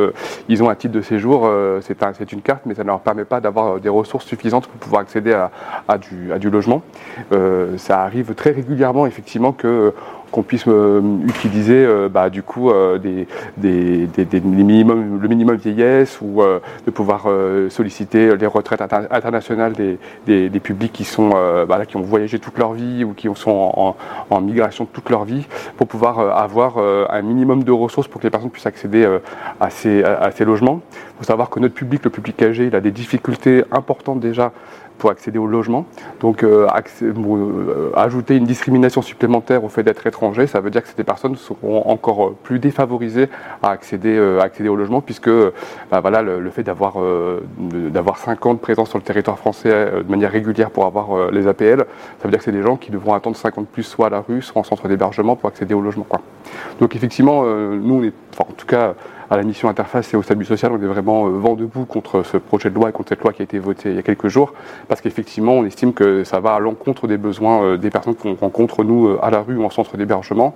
ils 0.50 0.62
ont 0.62 0.70
un 0.70 0.76
titre 0.76 0.94
de 0.94 1.02
séjour, 1.02 1.50
c'est 1.82 2.04
un, 2.04 2.12
une 2.32 2.42
carte, 2.42 2.64
mais 2.66 2.76
ça 2.76 2.84
ne 2.84 2.88
leur 2.88 3.00
permet 3.00 3.26
pas 3.26 3.40
d'avoir 3.40 3.80
des 3.80 3.90
ressources 3.90 4.26
suffisantes 4.26 4.68
pour 4.68 4.80
pouvoir 4.80 5.02
accéder 5.02 5.34
à 5.34 5.98
du, 5.98 6.50
logement. 6.50 6.82
ça 7.78 8.02
arrive 8.02 8.34
très 8.36 8.52
régulièrement, 8.52 9.08
effectivement, 9.08 9.52
que 9.52 9.94
qu'on 10.32 10.44
puisse 10.44 10.64
euh, 10.68 11.02
utiliser 11.28 11.86
euh, 11.86 12.10
bah, 12.10 12.30
du 12.30 12.44
coup 12.44 12.70
euh, 12.70 12.98
le 13.62 15.28
minimum 15.28 15.56
vieillesse 15.56 16.20
ou 16.22 16.42
de 16.86 16.92
pouvoir 16.92 17.28
solliciter 17.70 18.36
les 18.36 18.46
retraites 18.46 18.82
internationales 18.82 19.74
des, 19.74 20.60
publics 20.60 21.04
bah, 21.68 21.86
qui 21.86 21.98
ont 21.98 22.02
voyagé 22.02 22.40
toute 22.40 22.58
leur 22.58 22.74
vie 22.74 23.04
ou 23.04 23.14
qui 23.14 23.28
sont 23.36 23.96
en, 24.30 24.42
migration 24.42 24.86
toute 24.86 25.10
leur 25.10 25.26
vie 25.26 25.46
pour 25.78 25.88
pouvoir 25.88 26.20
avoir 26.20 26.78
un 26.78 27.22
minimum 27.22 27.64
de 27.64 27.72
ressources 27.72 28.08
pour 28.08 28.22
que 28.22 28.28
les 28.28 28.32
personnes 28.32 28.52
puissent 28.52 28.66
accéder 28.66 29.06
à 29.60 29.70
ces 29.70 30.46
logements. 30.46 30.82
Il 31.18 31.26
faut 31.26 31.32
savoir 31.32 31.50
que 31.50 31.60
notre 31.60 31.74
public, 31.74 32.04
le 32.04 32.12
public 32.12 32.40
âgé, 32.44 32.68
il 32.68 32.76
a 32.76 32.80
des 32.80 32.92
difficultés 32.92 33.64
importantes 33.72 34.20
déjà 34.20 34.52
pour 34.98 35.10
accéder 35.12 35.40
au 35.40 35.48
logement. 35.48 35.86
Donc 36.20 36.44
euh, 36.44 36.68
euh, 37.02 37.92
ajouter 37.96 38.36
une 38.36 38.46
discrimination 38.46 39.02
supplémentaire 39.02 39.64
au 39.64 39.70
fait 39.70 39.84
d'être 39.84 40.06
étranger, 40.08 40.48
ça 40.48 40.60
veut 40.60 40.70
dire 40.70 40.84
que 40.84 40.90
ces 40.90 41.04
personnes 41.04 41.36
seront 41.36 41.88
encore 41.88 42.28
euh, 42.28 42.36
plus 42.44 42.60
défavorisées 42.60 43.30
à 43.64 43.70
accéder, 43.70 44.18
accéder 44.42 44.70
au 44.70 44.76
logement, 44.76 45.02
puisque 45.02 45.30
bah, 45.92 46.00
voilà, 46.02 46.22
le, 46.22 46.50
fait 46.50 46.64
d'avoir 46.64 46.98
d'avoir 47.58 48.18
5 48.18 48.46
ans 48.46 48.54
de 48.54 48.60
présence 48.60 48.90
sur 48.90 48.98
le 48.98 49.04
territoire 49.04 49.38
français 49.38 49.70
de 49.70 50.10
manière 50.10 50.32
régulière 50.32 50.72
pour 50.72 50.86
avoir 50.86 51.32
les 51.32 51.48
APL, 51.48 51.80
ça 52.20 52.24
veut 52.24 52.30
dire 52.30 52.40
que 52.40 52.46
c'est 52.46 52.52
des 52.52 52.62
gens 52.62 52.78
qui 52.78 52.92
devront 52.92 53.14
attendre 53.14 53.36
50 53.36 53.68
plus 53.68 53.84
soit 53.84 54.08
à 54.08 54.10
la 54.10 54.22
rue, 54.22 54.42
soit 54.42 54.60
en 54.60 54.64
centre 54.64 54.88
d'hébergement 54.88 55.36
pour 55.36 55.50
accéder 55.50 55.74
au 55.74 55.82
logement. 55.82 56.06
Quoi. 56.08 56.22
Donc 56.80 56.96
effectivement, 56.96 57.44
nous, 57.44 57.96
on 57.96 58.04
est, 58.04 58.14
en 58.40 58.54
tout 58.54 58.66
cas, 58.66 58.96
à 59.30 59.38
la 59.38 59.44
mission 59.44 59.70
interface 59.70 60.14
et 60.14 60.18
au 60.18 60.24
salut 60.24 60.46
social, 60.46 60.72
on 60.72 60.82
est 60.82 60.88
vraiment 60.88 61.28
euh, 61.28 61.32
vent 61.32 61.56
debout 61.56 61.86
contre 61.86 62.24
ce 62.24 62.38
projet 62.38 62.70
de 62.70 62.76
loi 62.76 62.90
et 62.90 62.92
contre 62.92 63.10
cette 63.10 63.22
loi 63.22 63.34
qui 63.34 63.42
a 63.42 63.46
été 63.46 63.60
votée 63.60 63.90
il 63.90 63.96
y 63.96 64.00
a 64.00 64.04
quelques 64.04 64.28
jours, 64.28 64.54
parce 64.88 65.02
qu'effectivement, 65.02 65.54
on 65.54 65.66
estime 65.66 65.94
que 65.94 66.24
ça 66.24 66.40
va 66.40 66.56
à 66.56 66.60
l'encontre 66.60 67.08
des 67.08 67.18
besoins 67.18 67.64
euh, 67.64 67.78
des 67.78 67.90
personnes 67.90 68.16
qu'on 68.16 68.36
rencontre, 68.36 68.84
nous, 68.84 69.08
euh, 69.08 69.20
à 69.22 69.30
la 69.30 69.42
rue 69.42 69.58
ou 69.58 69.66
en 69.66 69.70
centre 69.70 69.98
d'hébergement, 69.98 70.56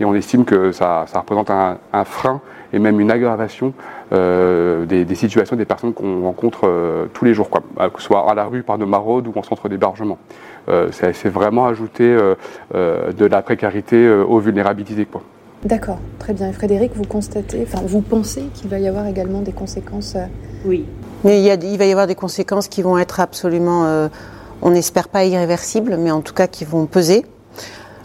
et 0.00 0.04
on 0.04 0.14
estime 0.14 0.44
que 0.44 0.72
ça, 0.72 1.06
représente 1.14 1.50
un, 1.50 1.78
frein 2.04 2.40
et 2.72 2.78
même 2.78 3.00
une 3.00 3.10
aggravation 3.10 3.74
des, 4.10 5.14
situations 5.14 5.56
des 5.56 5.64
personnes 5.64 5.92
qu'on 5.92 6.22
rencontre 6.22 7.08
tous 7.12 7.24
les 7.24 7.34
jours, 7.34 7.50
quoi, 7.50 7.62
que 7.90 8.00
ce 8.00 8.06
soit 8.06 8.30
à 8.30 8.34
la 8.34 8.44
rue 8.44 8.62
par 8.62 8.78
nos 8.78 8.86
maraudes 8.86 9.26
ou 9.26 9.32
en 9.36 9.42
centre 9.42 9.68
d'hébergement. 9.68 10.18
c'est 10.90 11.28
vraiment 11.28 11.66
ajouter 11.66 12.16
de 12.72 13.26
la 13.26 13.42
précarité 13.42 14.08
aux 14.08 14.38
vulnérabilités. 14.38 15.04
Quoi. 15.04 15.22
D'accord, 15.64 15.98
très 16.18 16.32
bien. 16.32 16.48
Et 16.48 16.52
Frédéric, 16.52 16.92
vous 16.94 17.04
constatez, 17.04 17.62
enfin, 17.66 17.82
vous 17.84 18.00
pensez 18.00 18.44
qu'il 18.54 18.70
va 18.70 18.78
y 18.78 18.88
avoir 18.88 19.06
également 19.06 19.42
des 19.42 19.52
conséquences 19.52 20.14
euh, 20.16 20.24
Oui. 20.64 20.86
Mais 21.22 21.38
il, 21.38 21.44
y 21.44 21.50
a, 21.50 21.54
il, 21.54 21.76
va 21.76 21.84
y 21.84 21.90
avoir 21.90 22.06
des 22.06 22.14
conséquences 22.14 22.66
qui 22.66 22.80
vont 22.80 22.96
être 22.96 23.20
absolument, 23.20 23.84
euh, 23.84 24.08
on 24.62 24.70
n'espère 24.70 25.08
pas 25.08 25.24
irréversibles, 25.24 25.98
mais 25.98 26.10
en 26.10 26.22
tout 26.22 26.32
cas 26.32 26.46
qui 26.46 26.64
vont 26.64 26.86
peser. 26.86 27.26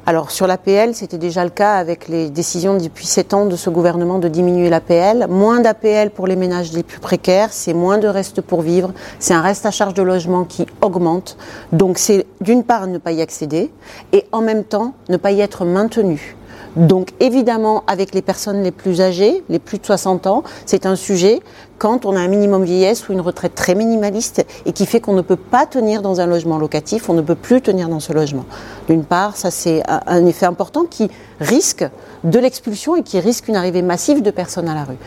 Alors 0.07 0.29
sur 0.29 0.45
l'APL, 0.45 0.93
c'était 0.93 1.17
déjà 1.17 1.43
le 1.43 1.49
cas 1.49 1.75
avec 1.75 2.07
les 2.09 2.29
décisions 2.29 2.77
depuis 2.77 3.07
7 3.07 3.33
ans 3.33 3.45
de 3.45 3.55
ce 3.55 3.71
gouvernement 3.71 4.19
de 4.19 4.27
diminuer 4.27 4.69
l'APL. 4.69 5.25
Moins 5.29 5.61
d'APL 5.61 6.11
pour 6.11 6.27
les 6.27 6.35
ménages 6.35 6.73
les 6.73 6.83
plus 6.83 6.99
précaires, 6.99 7.51
c'est 7.51 7.73
moins 7.73 7.97
de 7.97 8.07
reste 8.07 8.41
pour 8.41 8.61
vivre, 8.61 8.93
c'est 9.17 9.33
un 9.33 9.41
reste 9.41 9.65
à 9.65 9.71
charge 9.71 9.95
de 9.95 10.03
logement 10.03 10.43
qui 10.43 10.67
augmente. 10.81 11.37
Donc 11.71 11.97
c'est 11.97 12.27
d'une 12.39 12.63
part 12.63 12.85
ne 12.85 12.99
pas 12.99 13.13
y 13.13 13.21
accéder 13.21 13.71
et 14.13 14.25
en 14.31 14.41
même 14.41 14.63
temps 14.63 14.93
ne 15.09 15.17
pas 15.17 15.31
y 15.31 15.41
être 15.41 15.65
maintenu. 15.65 16.35
Donc 16.75 17.09
évidemment, 17.19 17.83
avec 17.87 18.13
les 18.13 18.21
personnes 18.21 18.63
les 18.63 18.71
plus 18.71 19.01
âgées, 19.01 19.43
les 19.49 19.59
plus 19.59 19.77
de 19.77 19.85
60 19.85 20.27
ans, 20.27 20.43
c'est 20.65 20.85
un 20.85 20.95
sujet 20.95 21.41
quand 21.77 22.05
on 22.05 22.15
a 22.15 22.19
un 22.19 22.27
minimum 22.27 22.63
vieillesse 22.63 23.09
ou 23.09 23.13
une 23.13 23.21
retraite 23.21 23.55
très 23.55 23.75
minimaliste 23.75 24.45
et 24.65 24.71
qui 24.71 24.85
fait 24.85 24.99
qu'on 24.99 25.13
ne 25.13 25.21
peut 25.21 25.35
pas 25.35 25.65
tenir 25.65 26.01
dans 26.01 26.21
un 26.21 26.25
logement 26.25 26.57
locatif, 26.57 27.09
on 27.09 27.13
ne 27.13 27.21
peut 27.21 27.35
plus 27.35 27.61
tenir 27.61 27.89
dans 27.89 27.99
ce 27.99 28.13
logement. 28.13 28.45
D'une 28.87 29.03
part, 29.03 29.35
ça 29.35 29.51
c'est 29.51 29.83
un 29.87 30.25
effet 30.25 30.45
important 30.45 30.85
qui 30.89 31.09
risque 31.39 31.85
de 32.23 32.39
l'expulsion 32.39 32.95
et 32.95 33.03
qui 33.03 33.19
risque 33.19 33.47
une 33.47 33.55
arrivée 33.55 33.81
massive 33.81 34.21
de 34.21 34.31
personnes 34.31 34.67
à 34.67 34.75
la 34.75 34.83
rue. 34.83 34.97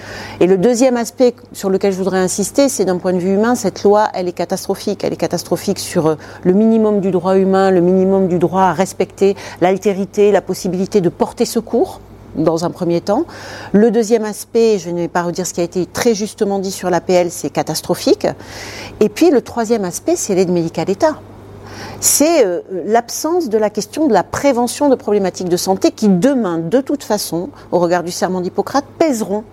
Et 0.41 0.47
le 0.47 0.57
deuxième 0.57 0.97
aspect 0.97 1.35
sur 1.53 1.71
lequel 1.71 1.93
je 1.93 1.99
voudrais 1.99 2.19
insister, 2.19 2.69
c'est 2.69 2.85
d'un 2.85 2.99
point 2.99 3.13
de 3.13 3.19
vue 3.19 3.35
humain, 3.35 3.55
cette 3.55 3.83
loi, 3.83 4.09
elle 4.15 4.29
est 4.29 4.33
catastrophique. 4.33 5.05
Elle 5.05 5.13
est 5.13 5.17
catastrophique 5.17 5.79
sur 5.79 6.07
euh, 6.07 6.15
le 6.43 6.53
minimum 6.53 7.01
du 7.01 7.11
droit 7.11 7.37
humain, 7.37 7.71
le 7.71 7.81
minimum 7.81 8.29
du 8.29 8.39
droit 8.39 8.63
à 8.63 8.73
respecter 8.73 9.37
l'altérité, 9.61 10.33
la 10.33 10.43
possibilité 10.43 11.01
de 11.01 11.09
porter 11.09 11.45
secours 11.45 12.01
dans 12.37 12.65
un 12.65 12.71
premier 12.71 13.01
temps. 13.01 13.25
Le 13.73 13.91
deuxième 13.91 14.25
aspect, 14.25 14.79
je 14.79 14.91
ne 14.91 14.99
vais 14.99 15.09
pas 15.09 15.23
redire 15.23 15.47
ce 15.47 15.55
qui 15.55 15.61
a 15.61 15.65
été 15.65 15.87
très 15.87 16.15
justement 16.15 16.59
dit 16.59 16.71
sur 16.71 16.91
l'APL, 16.91 17.31
c'est 17.31 17.51
catastrophique. 17.51 18.27
Et 19.01 19.09
puis 19.09 19.31
le 19.31 19.43
troisième 19.43 19.85
aspect, 19.85 20.17
c'est 20.17 20.35
l'aide 20.35 20.51
médicale 20.51 20.87
d'État. 20.87 21.19
C'est 22.01 22.47
euh, 22.47 22.61
l'absence 22.71 23.49
de 23.49 23.59
la 23.59 23.71
question 23.71 24.07
de 24.07 24.13
la 24.13 24.23
prévention 24.23 24.89
de 24.89 24.95
problématiques 24.95 25.49
de 25.49 25.57
santé 25.57 25.91
qui 25.91 26.09
demain, 26.09 26.59
de 26.59 26.81
toute 26.81 27.03
façon, 27.03 27.51
au 27.73 27.79
regard 27.79 28.03
du 28.03 28.13
serment 28.13 28.41
d'Hippocrate, 28.41 28.85
pèseront 28.99 29.45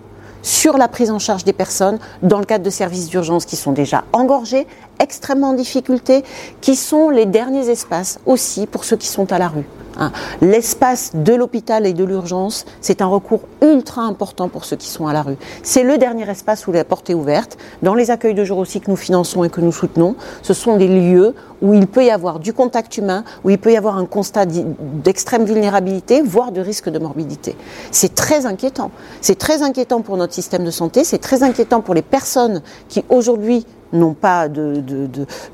sur 0.42 0.78
la 0.78 0.86
prise 0.86 1.10
en 1.10 1.18
charge 1.18 1.42
des 1.42 1.52
personnes 1.52 1.98
dans 2.22 2.38
le 2.38 2.44
cadre 2.44 2.64
de 2.64 2.70
services 2.70 3.08
d'urgence 3.08 3.46
qui 3.46 3.56
sont 3.56 3.72
déjà 3.72 4.04
engorgés, 4.12 4.68
extrêmement 5.00 5.50
en 5.50 5.54
difficulté, 5.54 6.24
qui 6.60 6.76
sont 6.76 7.10
les 7.10 7.26
derniers 7.26 7.68
espaces 7.68 8.18
aussi 8.26 8.66
pour 8.66 8.84
ceux 8.84 8.96
qui 8.96 9.08
sont 9.08 9.32
à 9.32 9.38
la 9.38 9.48
rue. 9.48 9.66
Hein. 9.98 10.12
L'espace 10.40 11.12
de 11.14 11.34
l'hôpital 11.34 11.86
et 11.86 11.92
de 11.92 12.04
l'urgence, 12.04 12.66
c'est 12.80 13.00
un 13.00 13.06
recours 13.06 13.40
ultra 13.62 14.02
important 14.02 14.48
pour 14.48 14.64
ceux 14.64 14.76
qui 14.76 14.88
sont 14.88 15.06
à 15.06 15.12
la 15.12 15.22
rue. 15.22 15.36
C'est 15.62 15.82
le 15.82 15.98
dernier 15.98 16.28
espace 16.28 16.66
où 16.66 16.72
la 16.72 16.84
porte 16.84 17.10
est 17.10 17.14
ouverte. 17.14 17.56
Dans 17.82 17.94
les 17.94 18.10
accueils 18.10 18.34
de 18.34 18.44
jour 18.44 18.58
aussi 18.58 18.80
que 18.80 18.90
nous 18.90 18.96
finançons 18.96 19.44
et 19.44 19.48
que 19.48 19.60
nous 19.60 19.72
soutenons, 19.72 20.16
ce 20.42 20.54
sont 20.54 20.76
des 20.76 20.88
lieux 20.88 21.34
où 21.62 21.72
il 21.72 21.86
peut 21.86 22.04
y 22.04 22.10
avoir 22.10 22.38
du 22.38 22.52
contact 22.52 22.98
humain, 22.98 23.24
où 23.44 23.50
il 23.50 23.58
peut 23.58 23.72
y 23.72 23.76
avoir 23.76 23.96
un 23.96 24.04
constat 24.04 24.44
d'extrême 24.44 25.44
vulnérabilité, 25.44 26.20
voire 26.20 26.52
de 26.52 26.60
risque 26.60 26.90
de 26.90 26.98
morbidité. 26.98 27.56
C'est 27.90 28.14
très 28.14 28.44
inquiétant. 28.44 28.90
C'est 29.22 29.38
très 29.38 29.62
inquiétant 29.62 30.02
pour 30.02 30.18
notre 30.18 30.34
système 30.34 30.64
de 30.64 30.70
santé, 30.70 31.04
c'est 31.04 31.18
très 31.18 31.42
inquiétant 31.42 31.80
pour 31.80 31.94
les 31.94 32.02
personnes 32.02 32.62
qui 32.88 33.02
aujourd'hui 33.08 33.64
n'ont 33.92 34.14
pas 34.14 34.48
de, 34.48 34.82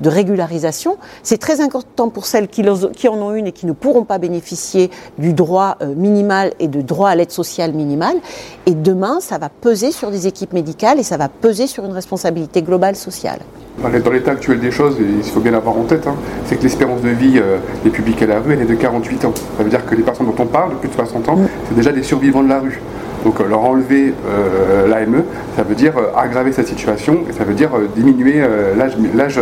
régularisation. 0.03 0.97
C'est 1.23 1.37
très 1.37 1.61
important 1.61 2.09
pour 2.09 2.25
celles 2.25 2.47
qui, 2.47 2.63
en 3.07 3.15
ont 3.15 3.33
une 3.33 3.47
et 3.47 3.51
qui 3.51 3.65
ne 3.65 3.73
pourront 3.73 4.03
pas 4.03 4.17
bénéficier 4.17 4.91
du 5.17 5.33
droit 5.33 5.77
euh, 5.81 5.93
minimal 5.95 6.53
et 6.59 6.67
de 6.67 6.81
droit 6.81 7.09
à 7.09 7.15
l'aide 7.15 7.31
sociale 7.31 7.73
minimale. 7.73 8.17
Et 8.65 8.73
demain, 8.73 9.19
ça 9.19 9.37
va 9.37 9.49
peser 9.49 9.91
sur 9.91 10.11
des 10.11 10.27
équipes 10.27 10.53
médicales 10.53 10.99
et 10.99 11.03
ça 11.03 11.17
va 11.17 11.29
peser 11.29 11.67
sur 11.67 11.85
une 11.85 11.93
responsabilité 11.93 12.61
globale 12.61 12.95
sociale. 12.95 13.39
Dans 13.81 13.89
l'état 13.89 14.31
actuel 14.31 14.59
des 14.59 14.71
choses, 14.71 14.97
il 14.99 15.23
faut 15.23 15.39
bien 15.39 15.51
l'avoir 15.51 15.75
en 15.77 15.83
tête, 15.83 16.05
hein, 16.05 16.15
c'est 16.45 16.57
que 16.57 16.63
l'espérance 16.63 17.01
de 17.01 17.09
vie 17.09 17.33
euh, 17.37 17.57
des 17.83 17.89
publics 17.89 18.21
à 18.21 18.27
la 18.27 18.39
rue, 18.39 18.53
elle 18.53 18.61
est 18.61 18.65
de 18.65 18.75
48 18.75 19.25
ans. 19.25 19.33
Ça 19.57 19.63
veut 19.63 19.69
dire 19.69 19.83
que 19.85 19.95
les 19.95 20.03
personnes 20.03 20.27
dont 20.27 20.43
on 20.43 20.45
parle, 20.45 20.71
de 20.71 20.75
plus 20.75 20.89
de 20.89 20.93
60 20.93 21.29
ans, 21.29 21.35
mm. 21.35 21.47
c'est 21.67 21.75
déjà 21.75 21.91
des 21.91 22.03
survivants 22.03 22.43
de 22.43 22.49
la 22.49 22.59
rue. 22.59 22.79
Donc 23.23 23.39
euh, 23.39 23.47
leur 23.47 23.63
enlever 23.63 24.13
euh, 24.27 24.87
l'AME, 24.87 25.23
ça 25.55 25.63
veut 25.63 25.75
dire 25.75 25.93
euh, 25.97 26.17
aggraver 26.17 26.51
cette 26.51 26.67
situation 26.67 27.19
et 27.29 27.33
ça 27.33 27.43
veut 27.43 27.53
dire 27.53 27.69
diminuer 27.95 28.41
l'âge, 28.77 29.37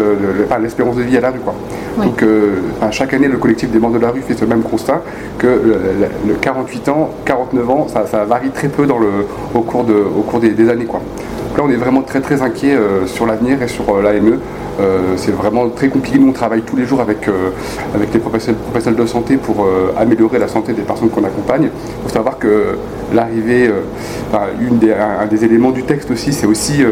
l'espérance 0.61 0.95
de 0.95 1.01
vie 1.01 1.17
à 1.17 1.21
la 1.21 1.31
rue. 1.31 1.39
Quoi. 1.39 1.55
Donc 2.03 2.23
chaque 2.91 3.13
année, 3.13 3.27
le 3.27 3.37
collectif 3.37 3.69
des 3.69 3.79
membres 3.79 3.97
de 3.97 4.01
la 4.01 4.11
rue 4.11 4.21
fait 4.21 4.33
ce 4.33 4.45
même 4.45 4.61
constat 4.61 5.01
que 5.37 5.47
le, 5.47 6.33
48 6.35 6.89
ans, 6.89 7.09
49 7.25 7.69
ans, 7.69 7.87
ça, 7.87 8.25
varie 8.25 8.49
très 8.49 8.67
peu 8.67 8.85
dans 8.85 8.99
le, 8.99 9.25
au 9.53 9.61
cours, 9.61 9.83
de, 9.83 9.93
au 9.93 10.21
cours 10.21 10.39
des, 10.39 10.69
années. 10.69 10.85
Quoi. 10.85 11.01
Donc 11.49 11.57
là, 11.57 11.63
on 11.67 11.69
est 11.69 11.77
vraiment 11.77 12.01
très 12.01 12.21
très 12.21 12.41
inquiet 12.41 12.77
sur 13.07 13.25
l'avenir 13.25 13.61
et 13.61 13.67
sur 13.67 14.01
l'AME. 14.01 14.39
Euh, 14.79 15.13
c'est 15.17 15.31
vraiment 15.31 15.67
très 15.69 15.89
compliqué. 15.89 16.17
Nous, 16.17 16.29
on 16.29 16.33
travaille 16.33 16.61
tous 16.61 16.75
les 16.75 16.85
jours 16.85 17.01
avec, 17.01 17.29
avec 17.93 18.13
les 18.13 18.19
professionnels, 18.19 18.95
de 18.97 19.05
santé 19.05 19.37
pour 19.37 19.67
améliorer 19.97 20.39
la 20.39 20.47
santé 20.47 20.73
des 20.73 20.81
personnes 20.81 21.09
qu'on 21.09 21.23
accompagne. 21.23 21.65
Il 21.65 22.03
faut 22.03 22.13
savoir 22.13 22.37
que 22.37 22.77
l'arrivée, 23.13 23.69
un, 24.33 25.25
des 25.27 25.45
éléments 25.45 25.71
du 25.71 25.83
texte 25.83 26.11
aussi, 26.11 26.33
c'est 26.33 26.47
aussi 26.47 26.83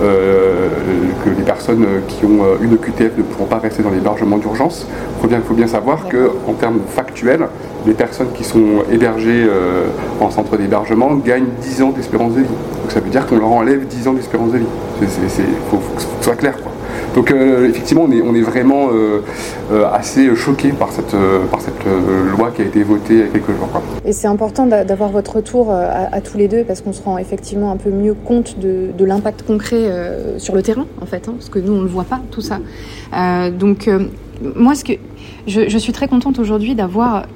que 0.00 1.30
les 1.36 1.44
personnes 1.44 1.86
qui 2.08 2.24
ont 2.24 2.44
une 2.60 2.76
QTF 2.76 3.16
ne 3.16 3.22
pourront 3.22 3.46
pas 3.46 3.58
rester 3.58 3.82
dans 3.82 3.90
l'hébergement 3.90 4.38
d'urgence. 4.38 4.86
Il 5.22 5.38
faut 5.46 5.54
bien, 5.54 5.66
savoir 5.66 6.06
qu'en 6.08 6.52
termes 6.54 6.80
factuels, 6.88 7.46
les 7.86 7.94
personnes 7.94 8.32
qui 8.34 8.44
sont 8.44 8.84
hébergées 8.90 9.46
en 10.20 10.30
centre 10.30 10.56
d'hébergement 10.56 11.14
gagnent 11.16 11.50
10 11.60 11.82
ans 11.82 11.90
d'espérance 11.90 12.34
de 12.34 12.40
vie. 12.40 12.46
Donc 12.82 12.92
ça 12.92 13.00
veut 13.00 13.10
dire 13.10 13.26
qu'on 13.26 13.36
leur 13.36 13.52
enlève 13.52 13.86
10 13.86 14.08
ans 14.08 14.12
d'espérance 14.12 14.52
de 14.52 14.58
vie. 14.58 14.66
Il 15.02 15.08
faut, 15.70 15.78
que 15.78 16.02
ce 16.02 16.06
soit 16.24 16.36
clair. 16.36 16.54
Quoi. 16.62 16.72
Donc 17.14 17.30
euh, 17.30 17.68
effectivement, 17.68 18.04
on 18.08 18.12
est, 18.12 18.22
on 18.22 18.34
est 18.34 18.42
vraiment 18.42 18.88
euh, 18.88 18.92
euh, 18.92 19.20
assez 19.92 20.34
choqué 20.34 20.70
par 20.70 20.90
cette, 20.92 21.14
par 21.50 21.60
cette 21.60 21.84
loi 22.36 22.50
qui 22.50 22.62
a 22.62 22.64
été 22.64 22.82
votée 22.82 23.14
il 23.14 23.18
y 23.20 23.22
a 23.22 23.26
quelques 23.26 23.48
jours. 23.48 23.68
Et 24.04 24.12
c'est 24.12 24.26
important 24.26 24.66
d'avoir 24.66 25.10
votre 25.10 25.36
retour 25.36 25.72
à, 25.72 26.20
tous 26.20 26.36
les 26.36 26.48
deux 26.48 26.64
parce 26.64 26.80
qu'on 26.80 26.92
se 26.92 27.02
rend 27.02 27.18
effectivement 27.18 27.70
un 27.70 27.76
peu 27.76 27.90
mieux 27.90 28.14
compte 28.14 28.58
de, 28.58 29.04
l'impact 29.04 29.42
concret 29.42 29.88
sur 30.38 30.54
le 30.54 30.62
terrain, 30.62 30.86
en 31.00 31.06
fait, 31.06 31.28
hein, 31.28 31.34
parce 31.36 31.48
que 31.48 31.58
nous, 31.58 31.72
on 31.72 31.78
ne 31.78 31.82
le 31.82 31.88
voit 31.88 32.04
pas, 32.04 32.20
tout 32.30 32.42
ça. 32.42 32.58
donc, 33.50 33.88
moi, 34.56 34.74
ce 34.74 34.84
que 34.84 34.94
je, 35.46 35.78
suis 35.78 35.92
très 35.92 36.08
contente 36.08 36.38
aujourd'hui 36.38 36.74
d'avoir, 36.74 37.26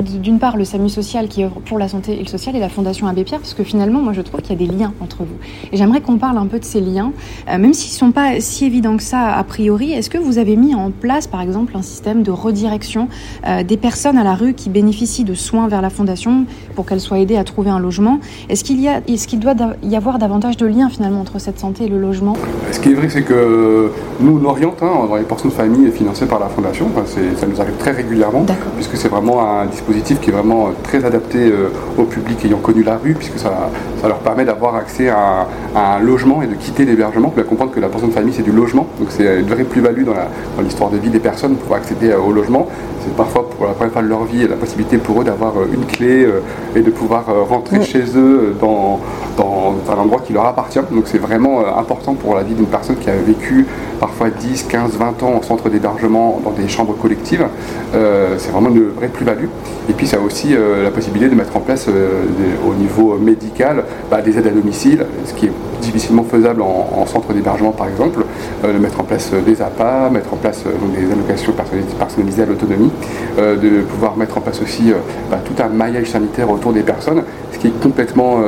d'une 0.00 0.38
part, 0.38 0.56
le 0.56 0.64
SAMU 0.64 0.88
social 0.88 1.28
qui 1.28 1.44
œuvre 1.44 1.60
pour 1.60 1.78
la 1.78 1.88
santé 1.88 2.14
et 2.18 2.22
le 2.22 2.28
social 2.28 2.56
et 2.56 2.60
la 2.60 2.68
Fondation 2.68 3.06
Abbé 3.06 3.24
Pierre, 3.24 3.40
parce 3.40 3.54
que 3.54 3.64
finalement, 3.64 4.00
moi, 4.00 4.12
je 4.12 4.22
trouve 4.22 4.40
qu'il 4.40 4.58
y 4.58 4.64
a 4.64 4.66
des 4.66 4.72
liens 4.72 4.92
entre 5.00 5.18
vous. 5.18 5.36
Et 5.72 5.76
j'aimerais 5.76 6.00
qu'on 6.00 6.18
parle 6.18 6.38
un 6.38 6.46
peu 6.46 6.58
de 6.58 6.64
ces 6.64 6.80
liens, 6.80 7.12
euh, 7.48 7.58
même 7.58 7.74
s'ils 7.74 7.92
ne 7.92 7.98
sont 7.98 8.12
pas 8.12 8.40
si 8.40 8.64
évidents 8.64 8.96
que 8.96 9.02
ça 9.02 9.34
a 9.34 9.44
priori. 9.44 9.92
Est-ce 9.92 10.10
que 10.10 10.18
vous 10.18 10.38
avez 10.38 10.56
mis 10.56 10.74
en 10.74 10.90
place, 10.90 11.26
par 11.26 11.40
exemple, 11.40 11.51
un 11.74 11.82
système 11.82 12.22
de 12.22 12.30
redirection 12.30 13.08
euh, 13.46 13.62
des 13.62 13.76
personnes 13.76 14.18
à 14.18 14.24
la 14.24 14.34
rue 14.34 14.54
qui 14.54 14.70
bénéficient 14.70 15.24
de 15.24 15.34
soins 15.34 15.68
vers 15.68 15.82
la 15.82 15.90
Fondation 15.90 16.46
pour 16.74 16.86
qu'elles 16.86 17.00
soient 17.00 17.18
aidées 17.18 17.36
à 17.36 17.44
trouver 17.44 17.70
un 17.70 17.78
logement 17.78 18.18
Est-ce 18.48 18.64
qu'il 18.64 18.80
y 18.80 18.88
a, 18.88 19.00
est-ce 19.08 19.26
qu'il 19.26 19.40
doit 19.40 19.54
y 19.82 19.96
avoir 19.96 20.18
davantage 20.18 20.56
de 20.56 20.66
liens 20.66 20.88
finalement 20.88 21.20
entre 21.20 21.38
cette 21.38 21.58
santé 21.58 21.84
et 21.84 21.88
le 21.88 22.00
logement? 22.00 22.36
Ce 22.70 22.80
qui 22.80 22.90
est 22.90 22.94
vrai, 22.94 23.08
c'est 23.08 23.22
que 23.22 23.90
nous, 24.20 24.40
on 24.40 24.44
oriente 24.48 24.78
hein, 24.82 25.06
dans 25.08 25.16
les 25.16 25.24
personnes 25.24 25.50
de 25.50 25.56
famille 25.56 25.90
financées 25.90 26.26
par 26.26 26.38
la 26.38 26.48
Fondation. 26.48 26.86
ça 27.06 27.46
nous 27.46 27.60
arrive 27.60 27.76
très 27.78 27.90
régulièrement, 27.92 28.44
puisque 28.76 28.96
c'est 28.96 29.08
vraiment 29.08 29.44
un 29.44 29.66
dispositif 29.66 30.20
qui 30.20 30.30
est 30.30 30.32
vraiment 30.32 30.70
très 30.82 31.04
adapté 31.04 31.38
euh, 31.38 31.68
au 31.98 32.04
public 32.04 32.44
ayant 32.44 32.58
connu 32.58 32.82
la 32.82 32.96
rue, 32.96 33.14
puisque 33.14 33.38
ça, 33.38 33.70
leur 34.06 34.18
permet 34.18 34.44
d'avoir 34.44 34.74
accès 34.76 35.08
à, 35.08 35.46
un 35.74 36.00
logement 36.00 36.42
et 36.42 36.46
de 36.46 36.54
quitter 36.54 36.84
l'hébergement. 36.84 37.30
Pouvez 37.30 37.44
comprendre 37.44 37.72
que 37.72 37.80
la 37.80 37.88
pension 37.88 38.08
de 38.08 38.12
famille, 38.12 38.34
c'est 38.34 38.42
du 38.42 38.52
logement, 38.52 38.86
donc 38.98 39.08
c'est 39.10 39.40
une 39.40 39.46
vraie 39.46 39.64
plus-value 39.64 40.04
dans 40.04 40.62
l'histoire 40.62 40.90
de 40.90 40.98
vie 40.98 41.10
des 41.10 41.20
personnes 41.20 41.56
pour 41.56 41.74
accéder 41.74 42.10
euh, 42.10 42.18
au 42.18 42.32
logement. 42.32 42.68
C'est 43.04 43.14
parfois 43.16 43.48
pour 43.48 43.66
la 43.66 43.72
première 43.72 43.92
fois 43.92 44.02
de 44.02 44.08
leur 44.08 44.24
vie 44.24 44.46
la 44.46 44.56
possibilité 44.56 44.98
pour 44.98 45.20
eux 45.20 45.24
d'avoir 45.24 45.56
euh, 45.56 45.66
une 45.72 45.84
clé 45.86 46.26
et 46.74 46.80
de 46.80 46.90
pouvoir 46.90 47.24
rentrer 47.48 47.82
chez 47.82 48.04
eux 48.16 48.54
dans, 48.60 49.00
dans, 49.36 49.74
un 49.90 49.96
endroit 49.96 50.20
qui 50.24 50.32
leur 50.32 50.46
appartient. 50.46 50.80
Donc 50.90 51.04
c'est 51.06 51.18
vraiment 51.18 51.66
important 51.76 52.14
pour 52.14 52.34
la 52.34 52.42
vie 52.42 52.54
d'une 52.54 52.66
personne 52.66 52.96
qui 52.96 53.10
a 53.10 53.16
vécu 53.16 53.66
parfois 54.00 54.30
10, 54.30 54.64
15, 54.64 54.96
20 54.96 55.22
ans 55.22 55.34
en 55.34 55.42
centre 55.42 55.68
d'hébergement 55.68 56.40
dans 56.44 56.50
des 56.50 56.68
chambres 56.68 56.94
collectives 56.96 57.46
euh, 57.94 58.36
c'est 58.38 58.50
vraiment 58.50 58.70
une 58.70 58.88
vraie 58.88 59.08
plus-value. 59.08 59.46
Et 59.88 59.92
puis 59.92 60.06
ça 60.06 60.16
a 60.16 60.20
aussi 60.20 60.54
euh, 60.54 60.82
la 60.82 60.90
possibilité 60.90 61.28
de 61.28 61.34
mettre 61.34 61.56
en 61.56 61.60
place 61.60 61.86
euh, 61.88 62.24
au 62.66 62.74
niveau 62.74 63.18
médical 63.18 63.84
bah, 64.10 64.22
des 64.22 64.38
aides 64.38 64.46
à 64.46 64.50
domicile, 64.50 65.04
ce 65.24 65.34
qui 65.34 65.46
est 65.46 65.52
difficilement 65.80 66.24
faisable 66.24 66.62
en, 66.62 67.04
centre 67.06 67.32
d'hébergement 67.32 67.72
par 67.72 67.88
exemple, 67.88 68.21
de 68.62 68.78
mettre 68.78 69.00
en 69.00 69.04
place 69.04 69.30
des 69.44 69.60
APA, 69.60 70.10
mettre 70.10 70.32
en 70.32 70.36
place 70.36 70.64
des 70.96 71.12
allocations 71.12 71.52
personnalisées 71.98 72.42
à 72.42 72.46
l'autonomie, 72.46 72.90
de 73.38 73.80
pouvoir 73.82 74.16
mettre 74.16 74.38
en 74.38 74.40
place 74.40 74.60
aussi 74.62 74.92
bah, 75.30 75.38
tout 75.44 75.60
un 75.62 75.68
maillage 75.68 76.10
sanitaire 76.10 76.50
autour 76.50 76.72
des 76.72 76.82
personnes, 76.82 77.22
ce 77.52 77.58
qui 77.58 77.68
est 77.68 77.82
complètement 77.82 78.40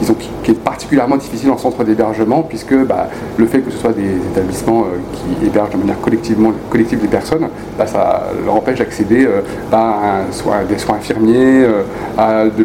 disons, 0.00 0.14
qui, 0.42 0.50
est 0.50 0.54
particulièrement 0.54 1.16
difficile 1.16 1.50
en 1.50 1.58
centre 1.58 1.84
d'hébergement, 1.84 2.42
puisque 2.42 2.74
bah, 2.74 3.08
le 3.36 3.46
fait 3.46 3.60
que 3.60 3.70
ce 3.70 3.78
soit 3.78 3.92
des 3.92 4.16
établissements 4.32 4.82
euh, 4.82 4.98
qui 5.12 5.46
hébergent 5.46 5.70
de 5.70 5.76
manière 5.76 6.00
collectivement, 6.00 6.52
collective 6.70 7.00
des 7.00 7.08
personnes, 7.08 7.48
bah, 7.78 7.86
ça 7.86 8.24
leur 8.44 8.54
empêche 8.54 8.78
d'accéder 8.78 9.26
euh, 9.26 9.42
à, 9.72 10.22
des 10.68 10.78
soins 10.78 10.96
infirmiers, 10.96 11.64
euh, 11.64 11.82
à 12.18 12.44
de 12.46 12.64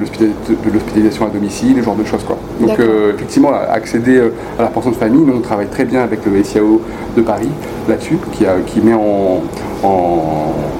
l'hospitalisation 0.73 1.27
à 1.27 1.29
domicile, 1.29 1.75
ce 1.77 1.83
genre 1.83 1.95
de 1.95 2.05
choses. 2.05 2.23
Quoi. 2.23 2.37
Donc 2.59 2.79
effectivement, 3.13 3.51
accéder 3.53 4.19
à 4.57 4.63
la 4.63 4.69
pension 4.69 4.91
de 4.91 4.95
famille, 4.95 5.21
nous 5.21 5.35
on 5.35 5.41
travaille 5.41 5.67
très 5.67 5.85
bien 5.85 6.01
avec 6.01 6.25
le 6.25 6.31
SIAO 6.45 6.81
de 7.15 7.21
Paris 7.21 7.49
là-dessus, 7.87 8.17
qui, 8.31 8.45
qui, 8.67 8.81
met 8.81 8.93
en, 8.93 9.41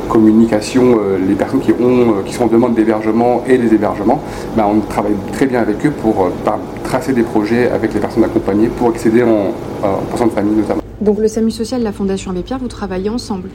communication 0.09 0.97
les 1.27 1.33
personnes 1.35 1.59
qui, 1.59 1.71
ont, 1.71 2.23
qui 2.25 2.33
sont 2.33 2.45
en 2.45 2.47
demande 2.47 2.73
d'hébergement 2.73 3.43
et 3.47 3.57
les 3.57 3.73
hébergements. 3.73 4.21
on 4.57 4.79
travaille 4.79 5.15
très 5.33 5.45
bien 5.45 5.59
avec 5.61 5.85
eux 5.85 5.91
pour 5.91 6.29
tracer 6.83 7.11
des 7.11 7.23
projets 7.23 7.69
avec 7.69 7.93
les 7.93 7.99
personnes 7.99 8.23
accompagnées 8.23 8.67
pour 8.67 8.89
accéder 8.89 9.23
en, 9.23 9.51
en 9.83 10.25
de 10.25 10.31
famille 10.31 10.55
notamment. 10.55 10.81
Donc 11.01 11.19
le 11.19 11.27
SAMU 11.27 11.51
social 11.51 11.81
et 11.81 11.83
la 11.83 11.91
Fondation 11.91 12.31
Abbé 12.31 12.41
Pierre, 12.41 12.59
vous 12.59 12.67
travaillez 12.67 13.09
ensemble? 13.09 13.49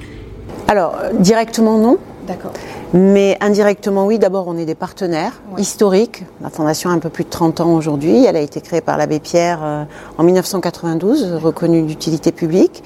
Alors, 0.68 0.94
directement 1.18 1.78
non. 1.78 1.98
D'accord. 2.26 2.52
Mais 2.92 3.36
indirectement, 3.40 4.06
oui. 4.06 4.18
D'abord, 4.18 4.46
on 4.48 4.56
est 4.56 4.64
des 4.64 4.74
partenaires 4.74 5.40
historiques. 5.58 6.24
La 6.40 6.50
Fondation 6.50 6.90
a 6.90 6.92
un 6.92 6.98
peu 6.98 7.08
plus 7.08 7.24
de 7.24 7.30
30 7.30 7.60
ans 7.60 7.74
aujourd'hui. 7.74 8.24
Elle 8.24 8.36
a 8.36 8.40
été 8.40 8.60
créée 8.60 8.80
par 8.80 8.96
l'abbé 8.96 9.20
Pierre 9.20 9.60
euh, 9.62 9.84
en 10.18 10.22
1992, 10.22 11.34
reconnue 11.42 11.82
d'utilité 11.82 12.32
publique. 12.32 12.82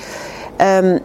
Euh, 0.60 0.98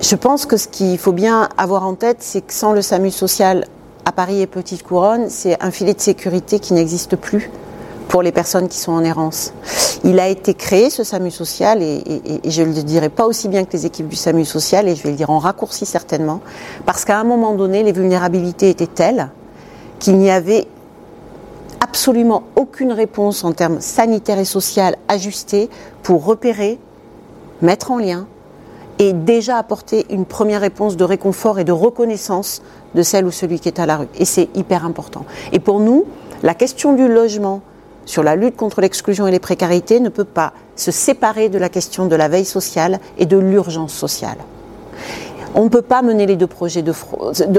je 0.00 0.16
pense 0.16 0.46
que 0.46 0.56
ce 0.56 0.68
qu'il 0.68 0.98
faut 0.98 1.12
bien 1.12 1.48
avoir 1.56 1.86
en 1.86 1.94
tête, 1.94 2.18
c'est 2.20 2.40
que 2.40 2.52
sans 2.52 2.72
le 2.72 2.82
SAMU 2.82 3.10
social 3.10 3.66
à 4.04 4.10
Paris 4.10 4.40
et 4.40 4.46
Petite 4.46 4.82
Couronne, 4.82 5.26
c'est 5.28 5.62
un 5.62 5.70
filet 5.70 5.94
de 5.94 6.00
sécurité 6.00 6.58
qui 6.58 6.74
n'existe 6.74 7.14
plus 7.14 7.50
pour 8.08 8.22
les 8.22 8.32
personnes 8.32 8.68
qui 8.68 8.78
sont 8.78 8.92
en 8.92 9.04
errance. 9.04 9.52
Il 10.04 10.18
a 10.18 10.28
été 10.28 10.54
créé, 10.54 10.90
ce 10.90 11.04
SAMU 11.04 11.30
social, 11.30 11.82
et, 11.82 12.02
je 12.44 12.62
ne 12.62 12.74
le 12.74 12.82
dirai 12.82 13.08
pas 13.08 13.26
aussi 13.26 13.48
bien 13.48 13.64
que 13.64 13.72
les 13.72 13.86
équipes 13.86 14.08
du 14.08 14.16
SAMU 14.16 14.44
social, 14.44 14.88
et 14.88 14.96
je 14.96 15.02
vais 15.02 15.10
le 15.10 15.16
dire 15.16 15.30
en 15.30 15.38
raccourci 15.38 15.86
certainement, 15.86 16.40
parce 16.86 17.04
qu'à 17.04 17.18
un 17.18 17.24
moment 17.24 17.54
donné, 17.54 17.82
les 17.82 17.92
vulnérabilités 17.92 18.70
étaient 18.70 18.86
telles 18.86 19.30
qu'il 19.98 20.18
n'y 20.18 20.30
avait 20.30 20.66
absolument 21.80 22.44
aucune 22.56 22.92
réponse 22.92 23.44
en 23.44 23.52
termes 23.52 23.80
sanitaires 23.80 24.38
et 24.38 24.44
sociaux 24.44 24.82
ajustée 25.08 25.68
pour 26.02 26.24
repérer, 26.24 26.78
mettre 27.60 27.90
en 27.90 27.98
lien 27.98 28.26
et 28.98 29.12
déjà 29.12 29.56
apporter 29.58 30.06
une 30.10 30.24
première 30.24 30.60
réponse 30.60 30.96
de 30.96 31.04
réconfort 31.04 31.58
et 31.58 31.64
de 31.64 31.72
reconnaissance 31.72 32.62
de 32.94 33.02
celle 33.02 33.26
ou 33.26 33.30
celui 33.30 33.58
qui 33.58 33.68
est 33.68 33.80
à 33.80 33.86
la 33.86 33.96
rue. 33.96 34.08
Et 34.16 34.24
c'est 34.24 34.48
hyper 34.54 34.84
important. 34.84 35.24
Et 35.52 35.58
pour 35.58 35.80
nous, 35.80 36.04
la 36.42 36.54
question 36.54 36.92
du 36.92 37.08
logement 37.08 37.62
sur 38.04 38.22
la 38.22 38.36
lutte 38.36 38.56
contre 38.56 38.80
l'exclusion 38.80 39.26
et 39.26 39.30
les 39.30 39.38
précarités 39.38 40.00
ne 40.00 40.08
peut 40.08 40.24
pas 40.24 40.52
se 40.76 40.90
séparer 40.90 41.48
de 41.48 41.58
la 41.58 41.68
question 41.68 42.06
de 42.06 42.16
la 42.16 42.28
veille 42.28 42.44
sociale 42.44 42.98
et 43.18 43.26
de 43.26 43.36
l'urgence 43.36 43.92
sociale. 43.92 44.38
On 45.54 45.64
ne 45.64 45.68
peut 45.68 45.82
pas 45.82 46.00
mener 46.00 46.24
les 46.24 46.36
deux 46.36 46.46
projets 46.46 46.82
de. 46.82 46.94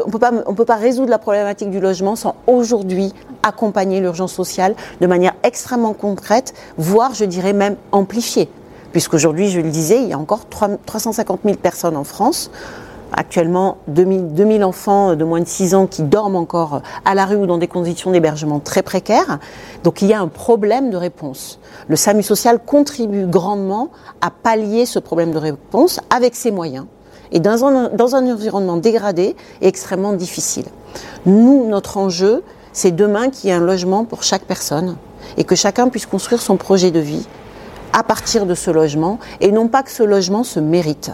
On 0.05 0.09
peut 0.09 0.55
peut 0.55 0.65
pas 0.65 0.75
résoudre 0.75 1.09
la 1.09 1.19
problématique 1.19 1.69
du 1.69 1.79
logement 1.79 2.15
sans 2.15 2.35
aujourd'hui 2.47 3.13
accompagner 3.43 3.99
l'urgence 3.99 4.33
sociale 4.33 4.75
de 4.99 5.05
manière 5.05 5.33
extrêmement 5.43 5.93
concrète, 5.93 6.53
voire, 6.77 7.13
je 7.13 7.25
dirais 7.25 7.53
même 7.53 7.75
amplifiée. 7.91 8.49
Puisqu'aujourd'hui, 8.93 9.49
je 9.49 9.59
le 9.59 9.69
disais, 9.69 10.01
il 10.01 10.07
y 10.07 10.13
a 10.13 10.19
encore 10.19 10.47
350 10.47 11.41
000 11.43 11.57
personnes 11.57 11.97
en 11.97 12.03
France 12.03 12.51
actuellement 13.15 13.77
2000, 13.87 14.33
2000, 14.33 14.63
enfants 14.63 15.15
de 15.15 15.23
moins 15.23 15.39
de 15.39 15.47
6 15.47 15.75
ans 15.75 15.87
qui 15.87 16.03
dorment 16.03 16.35
encore 16.35 16.81
à 17.05 17.15
la 17.15 17.25
rue 17.25 17.35
ou 17.35 17.45
dans 17.45 17.57
des 17.57 17.67
conditions 17.67 18.11
d'hébergement 18.11 18.59
très 18.59 18.81
précaires. 18.81 19.39
Donc 19.83 20.01
il 20.01 20.07
y 20.07 20.13
a 20.13 20.19
un 20.19 20.27
problème 20.27 20.89
de 20.89 20.97
réponse. 20.97 21.59
Le 21.87 21.95
SAMU 21.95 22.23
social 22.23 22.59
contribue 22.65 23.25
grandement 23.25 23.89
à 24.21 24.31
pallier 24.31 24.85
ce 24.85 24.99
problème 24.99 25.31
de 25.31 25.37
réponse 25.37 25.99
avec 26.09 26.35
ses 26.35 26.51
moyens 26.51 26.85
et 27.31 27.39
dans 27.39 27.65
un, 27.65 27.89
dans 27.89 28.15
un 28.15 28.31
environnement 28.31 28.77
dégradé 28.77 29.35
et 29.61 29.67
extrêmement 29.67 30.13
difficile. 30.13 30.65
Nous, 31.25 31.67
notre 31.67 31.97
enjeu, 31.97 32.43
c'est 32.71 32.91
demain 32.91 33.29
qu'il 33.29 33.49
y 33.49 33.53
ait 33.53 33.55
un 33.55 33.59
logement 33.59 34.05
pour 34.05 34.23
chaque 34.23 34.43
personne 34.43 34.95
et 35.37 35.43
que 35.43 35.55
chacun 35.55 35.89
puisse 35.89 36.05
construire 36.05 36.41
son 36.41 36.57
projet 36.57 36.91
de 36.91 36.99
vie 36.99 37.27
à 37.91 38.03
partir 38.03 38.45
de 38.45 38.55
ce 38.55 38.71
logement 38.71 39.19
et 39.41 39.51
non 39.51 39.67
pas 39.67 39.83
que 39.83 39.91
ce 39.91 40.03
logement 40.03 40.43
se 40.43 40.59
mérite. 40.59 41.11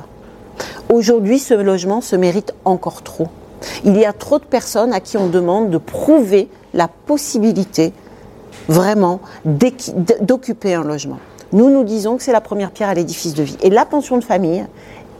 Aujourd'hui, 0.91 1.37
ce 1.37 1.53
logement 1.53 2.01
se 2.01 2.15
mérite 2.15 2.51
encore 2.65 3.03
trop. 3.03 3.27
Il 3.83 3.95
y 3.95 4.05
a 4.05 4.13
trop 4.13 4.39
de 4.39 4.43
personnes 4.43 4.91
à 4.91 4.99
qui 4.99 5.17
on 5.17 5.27
demande 5.27 5.69
de 5.69 5.77
prouver 5.77 6.49
la 6.73 6.87
possibilité 6.87 7.93
vraiment 8.67 9.19
d'occuper 9.45 10.73
un 10.73 10.83
logement. 10.83 11.19
Nous, 11.51 11.69
nous 11.69 11.83
disons 11.83 12.17
que 12.17 12.23
c'est 12.23 12.31
la 12.31 12.41
première 12.41 12.71
pierre 12.71 12.89
à 12.89 12.95
l'édifice 12.95 13.35
de 13.35 13.43
vie. 13.43 13.57
Et 13.61 13.69
la 13.69 13.85
pension 13.85 14.17
de 14.17 14.23
famille 14.23 14.65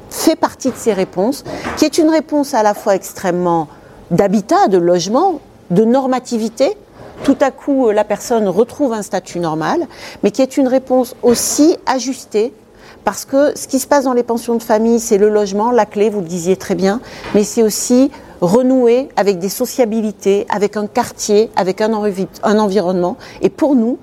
fait 0.10 0.36
partie 0.36 0.72
de 0.72 0.76
ces 0.76 0.92
réponses, 0.92 1.44
qui 1.78 1.86
est 1.86 2.00
une 2.00 2.10
réponse 2.10 2.56
à 2.56 2.64
la 2.64 2.74
fois 2.74 2.96
extrêmement 2.96 3.68
d'habitat, 4.10 4.70
de 4.70 4.80
logement, 4.80 5.40
de 5.70 5.86
normativité. 5.86 6.76
Tout 7.24 7.38
à 7.42 7.52
coup, 7.52 7.92
la 7.92 8.04
personne 8.04 8.48
retrouve 8.48 8.94
un 8.94 9.04
statut 9.04 9.40
normal, 9.40 9.86
mais 10.24 10.32
qui 10.32 10.42
est 10.42 10.58
une 10.58 10.68
réponse 10.68 11.16
aussi 11.22 11.78
ajustée 11.86 12.54
parce 13.04 13.26
que 13.26 13.58
ce 13.58 13.68
qui 13.68 13.80
se 13.80 13.88
passe 13.88 14.04
dans 14.04 14.14
les 14.14 14.24
pensions 14.24 14.56
de 14.56 14.64
famille, 14.64 15.00
c'est 15.00 15.18
le 15.18 15.30
logement, 15.30 15.72
la 15.72 15.86
clé, 15.86 16.10
vous 16.10 16.22
le 16.22 16.28
disiez 16.28 16.56
très 16.56 16.76
bien, 16.76 17.02
mais 17.34 17.44
c'est 17.44 17.64
aussi 17.64 18.12
renouer 18.42 19.10
avec 19.16 19.40
des 19.40 19.50
sociabilités, 19.50 20.46
avec 20.50 20.78
un 20.78 20.88
quartier, 20.88 21.50
avec 21.56 21.82
un, 21.82 21.94
environnement. 21.94 23.18
Et 23.42 23.50
pour 23.50 23.76
nous, 23.76 23.98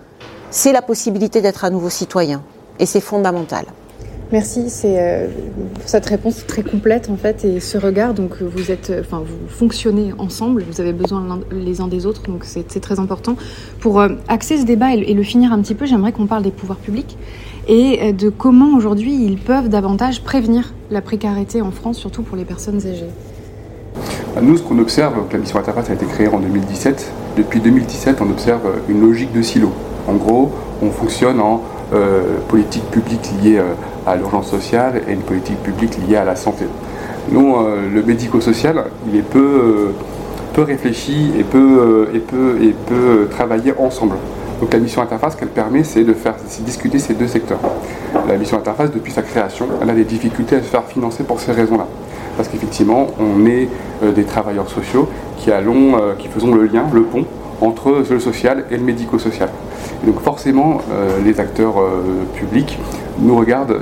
c'est 0.50 0.72
la 0.72 0.82
possibilité 0.82 1.40
d'être 1.40 1.64
à 1.64 1.70
nouveau 1.70 1.90
citoyen. 1.90 2.42
Et 2.78 2.86
c'est 2.86 3.00
fondamental. 3.00 3.64
Merci, 4.32 4.70
c'est 4.70 4.98
euh, 4.98 5.28
cette 5.84 6.06
réponse 6.06 6.44
très 6.48 6.64
complète 6.64 7.08
en 7.10 7.16
fait 7.16 7.44
et 7.44 7.60
ce 7.60 7.78
regard. 7.78 8.12
Donc 8.12 8.42
vous 8.42 8.72
êtes, 8.72 8.92
enfin 8.98 9.22
vous 9.24 9.48
fonctionnez 9.48 10.12
ensemble, 10.18 10.64
vous 10.68 10.80
avez 10.80 10.92
besoin 10.92 11.40
les 11.52 11.80
uns 11.80 11.86
des 11.86 12.06
autres, 12.06 12.22
donc 12.22 12.44
c'est 12.44 12.80
très 12.80 12.98
important. 12.98 13.36
Pour 13.78 14.00
euh, 14.00 14.08
axer 14.26 14.58
ce 14.58 14.64
débat 14.64 14.94
et, 14.94 15.14
le 15.14 15.22
finir 15.22 15.52
un 15.52 15.60
petit 15.60 15.76
peu, 15.76 15.86
j'aimerais 15.86 16.10
qu'on 16.10 16.26
parle 16.26 16.42
des 16.42 16.50
pouvoirs 16.50 16.78
publics 16.78 17.16
et 17.68 18.00
euh, 18.02 18.12
de 18.12 18.28
comment 18.28 18.76
aujourd'hui 18.76 19.14
ils 19.24 19.38
peuvent 19.38 19.68
davantage 19.68 20.22
prévenir 20.22 20.72
la 20.90 21.00
précarité 21.00 21.62
en 21.62 21.70
France, 21.70 21.98
surtout 21.98 22.22
pour 22.22 22.36
les 22.36 22.44
personnes 22.44 22.78
âgées. 22.86 23.10
Bah, 24.34 24.40
nous, 24.42 24.56
ce 24.56 24.62
qu'on 24.62 24.78
observe, 24.78 25.14
la 25.32 25.38
mission 25.38 25.58
Interface 25.58 25.90
a 25.90 25.94
été 25.94 26.06
créée 26.06 26.28
en 26.28 26.38
2017. 26.38 27.12
Depuis 27.36 27.60
2017, 27.60 28.20
on 28.20 28.30
observe 28.30 28.62
une 28.88 29.00
logique 29.00 29.32
de 29.32 29.42
silo. 29.42 29.70
En 30.06 30.14
gros, 30.14 30.52
on 30.82 30.90
fonctionne 30.90 31.40
en 31.40 31.62
euh, 31.92 32.38
politique 32.48 32.84
publique 32.90 33.28
liée 33.42 33.58
euh, 33.58 33.74
à 34.06 34.16
l'urgence 34.16 34.48
sociale 34.48 35.02
et 35.08 35.12
une 35.12 35.22
politique 35.22 35.62
publique 35.62 35.96
liée 36.06 36.16
à 36.16 36.24
la 36.24 36.36
santé. 36.36 36.66
Nous, 37.32 37.56
le 37.92 38.04
médico-social, 38.04 38.84
il 39.08 39.16
est 39.16 39.28
peu, 39.28 39.92
peu 40.54 40.62
réfléchi 40.62 41.32
et 41.36 41.42
peut, 41.42 42.06
et, 42.14 42.20
peut, 42.20 42.58
et 42.62 42.72
peut 42.86 43.26
travailler 43.28 43.74
ensemble. 43.76 44.14
Donc 44.60 44.72
la 44.72 44.78
mission 44.78 45.02
interface, 45.02 45.34
ce 45.34 45.38
qu'elle 45.38 45.48
permet, 45.48 45.84
c'est 45.84 46.04
de 46.04 46.14
faire 46.14 46.34
discuter 46.60 46.98
ces 46.98 47.14
deux 47.14 47.26
secteurs. 47.26 47.60
La 48.26 48.36
mission 48.36 48.56
interface, 48.56 48.90
depuis 48.90 49.12
sa 49.12 49.22
création, 49.22 49.66
elle 49.82 49.90
a 49.90 49.94
des 49.94 50.04
difficultés 50.04 50.56
à 50.56 50.62
se 50.62 50.68
faire 50.68 50.84
financer 50.84 51.24
pour 51.24 51.40
ces 51.40 51.52
raisons-là. 51.52 51.86
Parce 52.36 52.48
qu'effectivement, 52.48 53.08
on 53.20 53.44
est 53.46 53.68
euh, 54.02 54.12
des 54.12 54.24
travailleurs 54.24 54.68
sociaux 54.68 55.08
qui, 55.38 55.50
allons, 55.50 55.98
euh, 55.98 56.14
qui 56.18 56.28
faisons 56.28 56.54
le 56.54 56.64
lien, 56.64 56.84
le 56.92 57.02
pont 57.02 57.24
entre 57.60 58.04
le 58.10 58.20
social 58.20 58.64
et 58.70 58.76
le 58.76 58.82
médico-social. 58.82 59.48
donc 60.04 60.20
forcément, 60.20 60.82
euh, 60.92 61.18
les 61.24 61.40
acteurs 61.40 61.76
publics 62.34 62.78
nous 63.18 63.34
regardent 63.34 63.80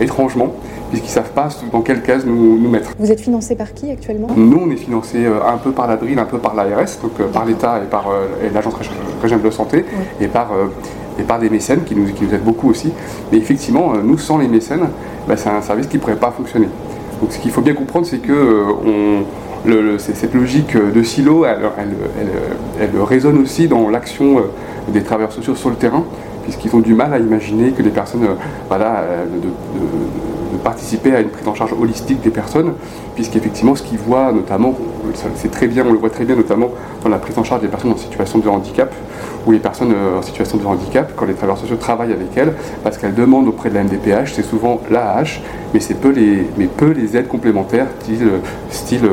étrangement 0.00 0.52
puisqu'ils 0.92 1.08
ne 1.08 1.24
savent 1.24 1.32
pas 1.32 1.48
dans 1.72 1.80
quelle 1.80 2.02
case 2.02 2.26
nous, 2.26 2.58
nous, 2.58 2.68
mettre. 2.68 2.90
Vous 2.98 3.10
êtes 3.10 3.20
financé 3.20 3.56
par 3.56 3.72
qui 3.72 3.90
actuellement? 3.90 4.28
Nous, 4.36 4.60
on 4.62 4.70
est 4.70 4.76
financé 4.76 5.24
euh, 5.24 5.40
un 5.42 5.56
peu 5.56 5.72
par 5.72 5.88
la 5.88 5.96
DRIL, 5.96 6.18
un 6.18 6.26
peu 6.26 6.38
par 6.38 6.54
l'ARS, 6.54 6.98
donc 7.02 7.12
euh, 7.18 7.28
par 7.32 7.46
l'État 7.46 7.80
et 7.82 7.88
par 7.88 8.10
euh, 8.10 8.26
l'Agence 8.52 8.74
régionale 9.22 9.44
de 9.44 9.50
santé, 9.50 9.84
et, 10.20 10.28
par, 10.28 10.50
et 11.18 11.22
par 11.22 11.38
des 11.38 11.48
mécènes 11.48 11.84
qui 11.84 11.96
nous, 11.96 12.12
qui 12.12 12.24
nous 12.24 12.34
aident 12.34 12.44
beaucoup 12.44 12.68
aussi. 12.68 12.92
Mais 13.30 13.38
effectivement, 13.38 13.94
nous, 14.02 14.18
sans 14.18 14.36
les 14.36 14.48
mécènes, 14.48 14.86
bah, 15.26 15.36
c'est 15.36 15.48
un 15.48 15.62
service 15.62 15.86
qui 15.86 15.96
ne 15.96 16.02
pourrait 16.02 16.16
pas 16.16 16.30
fonctionner. 16.30 16.68
Donc 17.20 17.32
ce 17.32 17.38
qu'il 17.38 17.50
faut 17.50 17.62
bien 17.62 17.74
comprendre, 17.74 18.06
c'est 18.06 18.18
que 18.18 18.64
on, 18.84 19.24
cette 19.98 20.34
logique 20.34 20.76
de 20.76 21.02
silo, 21.02 21.44
elle, 21.44 21.60
elle, 21.78 21.94
elle, 22.80 23.00
résonne 23.00 23.38
aussi 23.38 23.68
dans 23.68 23.88
l'action 23.88 24.42
des 24.88 25.02
travailleurs 25.02 25.30
sociaux 25.30 25.54
sur 25.54 25.70
le 25.70 25.76
terrain, 25.76 26.02
puisqu'ils 26.42 26.74
ont 26.74 26.80
du 26.80 26.94
mal 26.94 27.14
à 27.14 27.18
imaginer 27.18 27.70
que 27.70 27.80
les 27.80 27.90
personnes 27.90 28.26
voilà, 28.68 29.04
de, 29.40 29.48
participer 30.62 31.14
à 31.14 31.20
une 31.20 31.28
prise 31.28 31.46
en 31.46 31.54
charge 31.54 31.72
holistique 31.72 32.20
des 32.20 32.30
personnes, 32.30 32.74
puisqu'effectivement, 33.14 33.74
ce 33.74 33.82
qu'ils 33.82 33.98
voient 33.98 34.32
notamment, 34.32 34.74
c'est 35.36 35.50
très 35.50 35.66
bien, 35.66 35.84
on 35.86 35.92
le 35.92 35.98
voit 35.98 36.10
très 36.10 36.24
bien 36.24 36.36
notamment 36.36 36.70
dans 37.02 37.08
la 37.08 37.18
prise 37.18 37.36
en 37.38 37.44
charge 37.44 37.62
des 37.62 37.68
personnes 37.68 37.92
en 37.92 37.96
situation 37.96 38.38
de 38.38 38.48
handicap, 38.48 38.92
ou 39.46 39.52
les 39.52 39.58
personnes 39.58 39.92
euh, 39.92 40.18
en 40.18 40.22
situation 40.22 40.56
de 40.56 40.64
handicap, 40.64 41.12
quand 41.16 41.26
les 41.26 41.34
travailleurs 41.34 41.58
sociaux 41.58 41.76
travaillent 41.76 42.12
avec 42.12 42.36
elles, 42.36 42.52
parce 42.82 42.96
qu'elles 42.96 43.14
demandent 43.14 43.48
auprès 43.48 43.70
de 43.70 43.74
la 43.74 43.82
MDPH, 43.84 44.32
c'est 44.34 44.42
souvent 44.42 44.80
l'AH, 44.90 45.40
mais 45.74 45.80
c'est 45.80 45.94
peu 45.94 46.10
les, 46.10 46.46
mais 46.56 46.66
peu 46.66 46.90
les 46.90 47.16
aides 47.16 47.28
complémentaires, 47.28 47.86
style, 48.00 48.28
style 48.70 49.04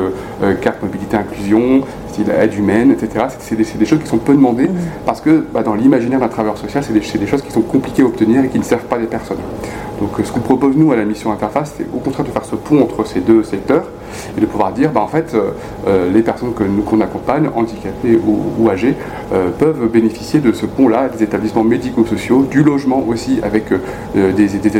euh, 0.42 0.54
carte 0.54 0.82
mobilité 0.82 1.16
inclusion, 1.16 1.80
style 2.08 2.30
aide 2.30 2.54
humaine, 2.54 2.92
etc. 2.92 3.26
C'est 3.38 3.56
des, 3.56 3.84
choses 3.84 4.00
qui 4.00 4.08
sont 4.08 4.18
peu 4.18 4.34
demandées, 4.34 4.68
mmh. 4.68 4.78
parce 5.06 5.20
que 5.20 5.44
bah, 5.52 5.62
dans 5.62 5.74
l'imaginaire 5.74 6.20
d'un 6.20 6.28
travailleur 6.28 6.58
social, 6.58 6.84
c'est 6.84 6.92
des, 6.92 7.18
des 7.18 7.26
choses 7.26 7.42
qui 7.42 7.50
sont 7.50 7.62
compliquées 7.62 8.02
à 8.02 8.06
obtenir 8.06 8.44
et 8.44 8.48
qui 8.48 8.58
ne 8.58 8.64
servent 8.64 8.84
pas 8.84 8.98
les 8.98 9.06
personnes. 9.06 9.38
Donc 10.00 10.10
ce 10.24 10.32
qu'on 10.32 10.40
propose 10.40 10.76
nous 10.76 10.92
à 10.92 10.96
la 10.96 11.04
mission 11.04 11.30
Interface, 11.30 11.74
c'est 11.76 11.86
au 11.94 11.98
contraire 11.98 12.26
de 12.26 12.30
faire 12.30 12.44
ce 12.44 12.56
pont 12.56 12.82
entre 12.82 13.06
ces 13.06 13.20
deux 13.20 13.42
secteurs 13.42 13.84
et 14.36 14.40
de 14.40 14.46
pouvoir 14.46 14.72
dire, 14.72 14.90
bah, 14.92 15.00
en 15.00 15.08
fait, 15.08 15.34
euh, 15.34 15.50
euh, 15.86 16.10
les 16.10 16.22
personnes 16.22 16.54
que 16.54 16.64
nous 16.64 16.82
qu'on 16.82 17.00
accompagne, 17.00 17.48
handicapées 17.54 18.18
ou, 18.26 18.68
âgées, 18.70 18.94
euh, 19.32 19.50
peuvent 19.58 19.88
bénéficier 19.88 20.40
de 20.40 20.52
ce 20.52 20.66
pont-là, 20.66 21.08
des 21.08 21.22
établissements 21.22 21.64
médico-sociaux, 21.64 22.46
du 22.50 22.62
logement 22.62 23.04
aussi, 23.06 23.40
avec 23.42 23.66
des, 24.14 24.32
des, 24.32 24.76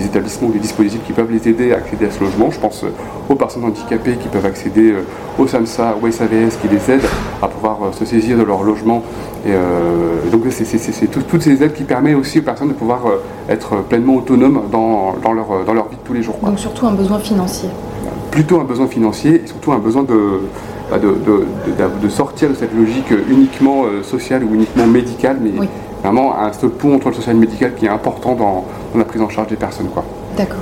établissements, 0.00 0.48
des 0.48 0.58
dispositifs 0.58 1.02
qui 1.06 1.12
peuvent 1.12 1.30
les 1.30 1.48
aider 1.48 1.72
à 1.72 1.76
accéder 1.76 2.06
à 2.06 2.10
ce 2.10 2.20
logement. 2.20 2.50
Je 2.50 2.60
pense 2.60 2.84
aux 3.28 3.34
personnes 3.34 3.64
handicapées 3.64 4.16
qui 4.16 4.28
peuvent 4.28 4.46
accéder 4.46 4.94
au 5.38 5.46
SAMSA 5.46 5.96
ou 6.00 6.06
au 6.06 6.10
SAVS 6.10 6.56
qui 6.60 6.68
les 6.68 6.90
aident 6.94 7.08
à 7.42 7.48
pouvoir 7.48 7.78
se 7.92 8.04
saisir 8.04 8.36
de 8.36 8.42
leur 8.42 8.62
logement. 8.62 9.02
Donc 10.30 10.42
c'est 10.50 11.06
toutes 11.10 11.42
ces 11.42 11.62
aides 11.62 11.74
qui 11.74 11.84
permettent 11.84 12.16
aussi 12.16 12.38
aux 12.38 12.42
personnes 12.42 12.68
de 12.68 12.74
pouvoir 12.74 13.02
être 13.48 13.82
pleinement 13.84 14.16
autonomes 14.16 14.33
dans, 14.36 15.14
dans, 15.22 15.32
leur, 15.32 15.64
dans 15.64 15.74
leur 15.74 15.88
vie 15.88 15.96
de 15.96 16.02
tous 16.04 16.12
les 16.12 16.22
jours. 16.22 16.36
Donc 16.42 16.58
surtout 16.58 16.86
un 16.86 16.92
besoin 16.92 17.18
financier 17.18 17.68
plutôt 18.34 18.58
un 18.60 18.64
besoin 18.64 18.88
financier 18.88 19.42
et 19.44 19.46
surtout 19.46 19.72
un 19.72 19.78
besoin 19.78 20.02
de, 20.02 20.40
bah, 20.90 20.98
de, 20.98 22.08
sortir 22.08 22.50
de 22.50 22.54
cette 22.54 22.74
logique 22.74 23.12
uniquement 23.30 23.84
euh, 23.84 24.02
sociale 24.02 24.42
ou 24.42 24.54
uniquement 24.54 24.88
médicale, 24.88 25.38
mais 25.40 25.52
vraiment 26.02 26.36
un 26.36 26.52
ce 26.52 26.66
pont 26.66 26.96
entre 26.96 27.10
le 27.10 27.14
social 27.14 27.36
et 27.36 27.38
le 27.38 27.46
médical 27.46 27.74
qui 27.76 27.86
est 27.86 27.88
important 27.88 28.34
dans, 28.34 28.64
la 28.96 29.04
prise 29.04 29.22
en 29.22 29.28
charge 29.28 29.48
des 29.48 29.56
personnes. 29.56 29.86
D'accord. 30.36 30.56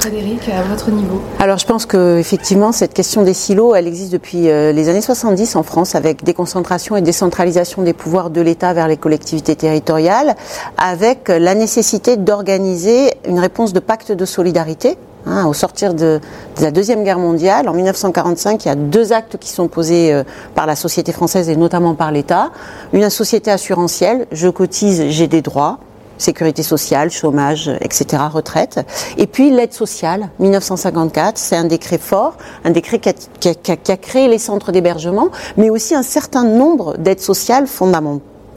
Frédéric, 0.00 0.48
à 0.48 0.62
votre 0.62 0.90
niveau 0.90 1.20
Alors 1.38 1.58
je 1.58 1.66
pense 1.66 1.86
que 1.86 2.18
effectivement 2.18 2.72
cette 2.72 2.94
question 2.94 3.22
des 3.22 3.34
silos, 3.34 3.74
elle 3.74 3.86
existe 3.86 4.12
depuis 4.12 4.48
euh, 4.48 4.72
les 4.72 4.88
années 4.88 5.00
70 5.00 5.56
en 5.56 5.62
France 5.62 5.94
avec 5.94 6.24
déconcentration 6.24 6.96
et 6.96 7.02
décentralisation 7.02 7.82
des 7.82 7.92
pouvoirs 7.92 8.30
de 8.30 8.40
l'État 8.40 8.72
vers 8.72 8.88
les 8.88 8.96
collectivités 8.96 9.56
territoriales, 9.56 10.36
avec 10.76 11.28
la 11.28 11.54
nécessité 11.54 12.16
d'organiser 12.16 13.12
une 13.26 13.38
réponse 13.38 13.72
de 13.72 13.80
pacte 13.80 14.12
de 14.12 14.24
solidarité 14.24 14.96
Hein, 15.26 15.46
au 15.46 15.52
sortir 15.52 15.94
de, 15.94 16.20
la 16.60 16.70
Deuxième 16.70 17.04
Guerre 17.04 17.18
mondiale, 17.18 17.68
en 17.68 17.74
1945, 17.74 18.64
il 18.64 18.68
y 18.68 18.70
a 18.70 18.74
deux 18.74 19.12
actes 19.12 19.36
qui 19.36 19.50
sont 19.50 19.68
posés 19.68 20.12
euh, 20.12 20.22
par 20.54 20.64
la 20.66 20.76
société 20.76 21.12
française 21.12 21.50
et 21.50 21.56
notamment 21.56 21.94
par 21.94 22.12
l'État. 22.12 22.50
Une 22.92 23.10
société 23.10 23.50
assurantielle, 23.50 24.26
je 24.32 24.48
cotise, 24.48 25.08
j'ai 25.08 25.26
des 25.26 25.42
droits. 25.42 25.80
Sécurité 26.18 26.62
sociale, 26.62 27.10
chômage, 27.10 27.70
etc., 27.80 28.22
retraite. 28.30 28.80
Et 29.16 29.26
puis 29.26 29.50
l'aide 29.50 29.72
sociale, 29.72 30.28
1954, 30.38 31.38
c'est 31.38 31.56
un 31.56 31.64
décret 31.64 31.98
fort, 31.98 32.36
un 32.64 32.70
décret 32.70 33.00
qui 33.00 33.48
a, 33.48 33.96
créé 33.96 34.28
les 34.28 34.38
centres 34.38 34.72
d'hébergement, 34.72 35.28
mais 35.56 35.70
aussi 35.70 35.94
un 35.94 36.02
certain 36.02 36.44
nombre 36.44 36.96
d'aides 36.98 37.20
sociales 37.20 37.66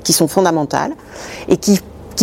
qui 0.03 0.13
sont 0.13 0.27
fondamentales 0.27 0.93
et 1.47 1.57
qui 1.57 1.79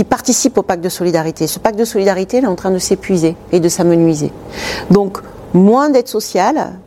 participent 0.09 0.59
au 0.59 0.63
pacte 0.63 0.83
de 0.83 0.89
solidarité. 0.89 1.47
Ce 1.47 1.59
pacte 1.59 1.79
de 1.79 1.85
solidarité 1.85 2.39
est 2.39 2.47
en 2.47 2.55
train 2.55 2.71
de 2.71 2.79
s'épuiser 2.79 3.37
et 3.53 3.61
de 3.61 3.69
s'amenuiser. 3.69 4.33
Donc, 4.91 5.19
moins 5.55 5.91
d'aide 5.91 6.09
sociale, 6.09 6.79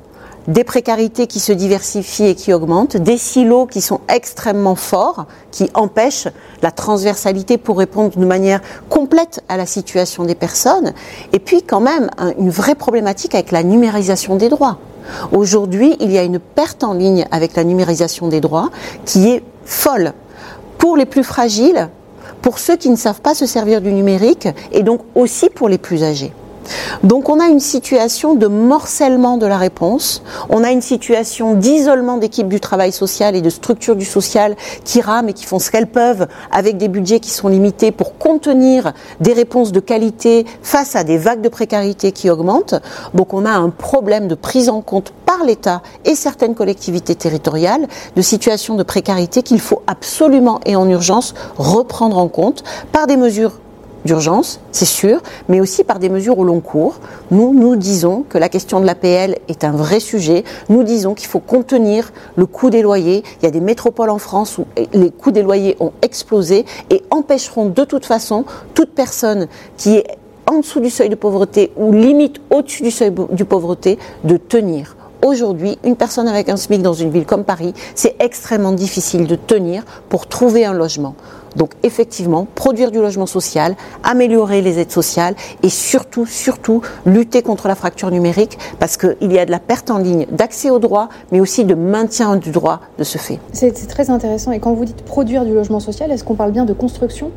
des 0.47 0.63
précarités 0.63 1.27
qui 1.27 1.39
se 1.39 1.51
diversifient 1.51 2.27
et 2.27 2.36
qui 2.36 2.54
augmentent, 2.54 2.97
des 2.97 3.17
silos 3.17 3.67
qui 3.67 3.82
sont 3.82 4.01
extrêmement 4.08 4.75
forts, 4.75 5.25
qui 5.51 5.69
empêchent 5.73 6.27
la 6.62 6.71
transversalité 6.71 7.58
pour 7.58 7.77
répondre 7.77 8.10
d'une 8.10 8.25
manière 8.25 8.62
complète 8.89 9.43
à 9.49 9.58
la 9.58 9.65
situation 9.65 10.23
des 10.23 10.36
personnes, 10.36 10.93
et 11.34 11.39
puis 11.39 11.63
quand 11.63 11.82
même 11.82 12.10
une 12.38 12.49
vraie 12.49 12.75
problématique 12.75 13.36
avec 13.36 13.51
la 13.51 13.63
numérisation 13.63 14.36
des 14.36 14.49
droits. 14.49 14.77
Aujourd'hui, 15.32 15.95
il 15.99 16.12
y 16.12 16.17
a 16.17 16.23
une 16.23 16.39
perte 16.39 16.84
en 16.84 16.93
ligne 16.93 17.25
avec 17.32 17.56
la 17.56 17.63
numérisation 17.63 18.27
des 18.27 18.41
droits 18.41 18.69
qui 19.06 19.30
est 19.30 19.43
folle. 19.65 20.13
Pour 20.77 20.97
les 20.97 21.06
plus 21.06 21.23
fragiles, 21.23 21.89
pour 22.41 22.58
ceux 22.58 22.75
qui 22.75 22.89
ne 22.89 22.95
savent 22.95 23.21
pas 23.21 23.36
se 23.36 23.45
servir 23.45 23.82
du 23.82 23.93
numérique, 23.93 24.47
et 24.71 24.84
donc 24.84 25.01
aussi 25.15 25.49
pour 25.49 25.69
les 25.69 25.77
plus 25.77 26.04
âgés. 26.04 26.34
Donc 27.04 27.30
on 27.30 27.39
a 27.39 27.47
une 27.47 27.60
situation 27.60 28.36
de 28.36 28.47
morcellement 28.47 29.38
de 29.38 29.45
la 29.45 29.58
réponse, 29.58 30.24
on 30.50 30.63
a 30.63 30.71
une 30.71 30.82
situation 30.82 31.56
d'isolement 31.56 32.17
d'équipes 32.17 32.47
du 32.47 32.60
travail 32.60 32.91
social 32.91 33.36
et 33.36 33.41
de 33.41 33.50
structures 33.50 33.95
du 33.95 34.06
social 34.06 34.56
qui 34.84 35.02
rament 35.02 35.30
et 35.30 35.34
qui 35.34 35.45
font 35.45 35.60
ce 35.60 35.71
qu'elles 35.71 35.88
peuvent 35.88 36.28
avec 36.52 36.78
des 36.78 36.88
budgets 36.88 37.19
qui 37.19 37.32
sont 37.32 37.47
limités 37.47 37.91
pour 37.91 38.17
contenir 38.17 38.93
des 39.19 39.34
réponses 39.34 39.71
de 39.71 39.80
qualité 39.80 40.45
face 40.62 40.95
à 40.95 41.04
des 41.04 41.17
vagues 41.17 41.41
de 41.41 41.50
précarité 41.50 42.12
qui 42.12 42.30
augmentent. 42.30 42.76
Donc 43.13 43.34
on 43.34 43.45
a 43.45 43.52
un 43.52 43.69
problème 43.69 44.28
de 44.28 44.36
prise 44.36 44.69
en 44.69 44.82
compte 44.82 45.13
par 45.26 45.43
l'État 45.43 45.82
et 46.06 46.15
certaines 46.15 46.56
collectivités 46.56 47.15
territoriales 47.15 47.88
de 48.15 48.21
situations 48.21 48.76
de 48.76 48.84
précarité 48.84 49.43
qu'il 49.43 49.60
faut 49.60 49.82
absolument 49.88 50.60
et 50.65 50.76
en 50.76 50.88
urgence 50.88 51.34
reprendre 51.58 52.17
en 52.17 52.28
compte 52.28 52.63
par 52.91 53.08
des 53.08 53.17
mesures 53.17 53.54
d'urgence, 54.05 54.59
c'est 54.71 54.85
sûr, 54.85 55.21
mais 55.49 55.59
aussi 55.59 55.83
par 55.83 55.99
des 55.99 56.09
mesures 56.09 56.39
au 56.39 56.43
long 56.43 56.59
cours. 56.59 56.99
Nous, 57.29 57.53
nous 57.53 57.75
disons 57.75 58.23
que 58.27 58.37
la 58.37 58.49
question 58.49 58.79
de 58.79 58.85
l'APL 58.85 59.37
est 59.47 59.63
un 59.63 59.71
vrai 59.71 59.99
sujet. 59.99 60.43
Nous 60.69 60.83
disons 60.83 61.13
qu'il 61.13 61.27
faut 61.27 61.39
contenir 61.39 62.11
le 62.35 62.45
coût 62.45 62.69
des 62.69 62.81
loyers. 62.81 63.23
Il 63.41 63.45
y 63.45 63.47
a 63.47 63.51
des 63.51 63.59
métropoles 63.59 64.09
en 64.09 64.17
France 64.17 64.57
où 64.57 64.65
les 64.93 65.11
coûts 65.11 65.31
des 65.31 65.43
loyers 65.43 65.77
ont 65.79 65.91
explosé 66.01 66.65
et 66.89 67.03
empêcheront 67.09 67.67
de 67.67 67.83
toute 67.83 68.05
façon 68.05 68.45
toute 68.73 68.91
personne 68.91 69.47
qui 69.77 69.97
est 69.97 70.17
en 70.47 70.59
dessous 70.59 70.79
du 70.79 70.89
seuil 70.89 71.09
de 71.09 71.15
pauvreté 71.15 71.71
ou 71.77 71.93
limite 71.93 72.41
au-dessus 72.49 72.83
du 72.83 72.91
seuil 72.91 73.11
de 73.11 73.43
pauvreté 73.43 73.97
de 74.23 74.37
tenir. 74.37 74.95
Aujourd'hui, 75.23 75.77
une 75.83 75.95
personne 75.95 76.27
avec 76.27 76.49
un 76.49 76.57
SMIC 76.57 76.81
dans 76.81 76.93
une 76.93 77.11
ville 77.11 77.25
comme 77.25 77.43
Paris, 77.43 77.73
c'est 77.93 78.15
extrêmement 78.19 78.71
difficile 78.71 79.27
de 79.27 79.35
tenir 79.35 79.83
pour 80.09 80.25
trouver 80.25 80.65
un 80.65 80.73
logement. 80.73 81.15
Donc 81.55 81.71
effectivement, 81.83 82.47
produire 82.55 82.91
du 82.91 82.99
logement 82.99 83.25
social, 83.25 83.75
améliorer 84.03 84.61
les 84.61 84.79
aides 84.79 84.91
sociales 84.91 85.35
et 85.63 85.69
surtout, 85.69 86.25
surtout, 86.25 86.81
lutter 87.05 87.41
contre 87.41 87.67
la 87.67 87.75
fracture 87.75 88.11
numérique 88.11 88.57
parce 88.79 88.97
qu'il 88.97 89.31
y 89.31 89.39
a 89.39 89.45
de 89.45 89.51
la 89.51 89.59
perte 89.59 89.91
en 89.91 89.97
ligne 89.97 90.25
d'accès 90.31 90.69
au 90.69 90.79
droit, 90.79 91.09
mais 91.31 91.39
aussi 91.39 91.65
de 91.65 91.75
maintien 91.75 92.35
du 92.35 92.51
droit 92.51 92.81
de 92.97 93.03
ce 93.03 93.17
fait. 93.17 93.39
C'est 93.53 93.71
très 93.87 94.09
intéressant. 94.09 94.51
Et 94.51 94.59
quand 94.59 94.73
vous 94.73 94.85
dites 94.85 95.03
produire 95.03 95.45
du 95.45 95.53
logement 95.53 95.79
social, 95.79 96.11
est-ce 96.11 96.23
qu'on 96.23 96.35
parle 96.35 96.51
bien 96.51 96.65
de 96.65 96.73
construction? 96.73 97.31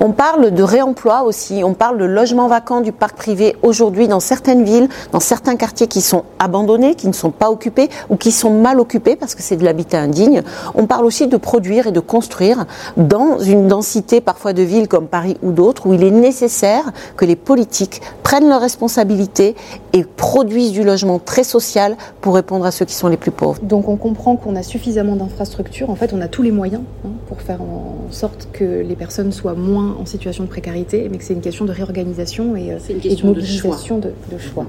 On 0.00 0.12
parle 0.12 0.50
de 0.52 0.62
réemploi 0.62 1.22
aussi, 1.22 1.62
on 1.64 1.74
parle 1.74 1.98
de 1.98 2.04
logements 2.04 2.48
vacants 2.48 2.80
du 2.80 2.92
parc 2.92 3.16
privé 3.16 3.56
aujourd'hui 3.62 4.08
dans 4.08 4.20
certaines 4.20 4.64
villes, 4.64 4.88
dans 5.12 5.20
certains 5.20 5.56
quartiers 5.56 5.86
qui 5.86 6.00
sont 6.00 6.24
abandonnés, 6.38 6.94
qui 6.94 7.08
ne 7.08 7.12
sont 7.12 7.30
pas 7.30 7.50
occupés 7.50 7.88
ou 8.08 8.16
qui 8.16 8.32
sont 8.32 8.50
mal 8.50 8.80
occupés 8.80 9.16
parce 9.16 9.34
que 9.34 9.42
c'est 9.42 9.56
de 9.56 9.64
l'habitat 9.64 10.00
indigne. 10.00 10.42
On 10.74 10.86
parle 10.86 11.04
aussi 11.04 11.26
de 11.26 11.36
produire 11.36 11.86
et 11.86 11.92
de 11.92 12.00
construire 12.00 12.66
dans 12.96 13.38
une 13.38 13.68
densité 13.68 14.20
parfois 14.20 14.52
de 14.52 14.62
villes 14.62 14.88
comme 14.88 15.06
Paris 15.06 15.36
ou 15.42 15.52
d'autres 15.52 15.86
où 15.86 15.94
il 15.94 16.04
est 16.04 16.10
nécessaire 16.10 16.84
que 17.16 17.24
les 17.24 17.36
politiques 17.36 18.00
prennent 18.22 18.48
leurs 18.48 18.60
responsabilités 18.60 19.56
et 19.92 20.04
produisent 20.04 20.72
du 20.72 20.84
logement 20.84 21.18
très 21.18 21.44
social 21.44 21.96
pour 22.20 22.34
répondre 22.34 22.64
à 22.66 22.70
ceux 22.70 22.84
qui 22.84 22.94
sont 22.94 23.08
les 23.08 23.16
plus 23.16 23.30
pauvres. 23.30 23.60
Donc 23.62 23.88
on 23.88 23.96
comprend 23.96 24.36
qu'on 24.36 24.56
a 24.56 24.62
suffisamment 24.62 25.16
d'infrastructures, 25.16 25.90
en 25.90 25.94
fait 25.94 26.12
on 26.12 26.20
a 26.20 26.28
tous 26.28 26.42
les 26.42 26.52
moyens 26.52 26.82
hein, 27.04 27.10
pour 27.28 27.42
faire 27.42 27.60
en 27.60 28.10
sorte 28.10 28.48
que 28.52 28.64
les 28.64 28.96
personnes 28.96 29.32
soient 29.32 29.54
moins 29.54 29.94
en 30.00 30.06
situation 30.06 30.44
de 30.44 30.48
précarité, 30.48 31.08
mais 31.10 31.18
que 31.18 31.24
c'est 31.24 31.34
une 31.34 31.42
question 31.42 31.66
de 31.66 31.72
réorganisation 31.72 32.56
et, 32.56 32.72
euh, 32.72 32.78
une 32.88 33.00
question 33.00 33.28
de 33.28 33.34
mobilisation 33.34 33.98
de 33.98 34.38
choix. 34.38 34.66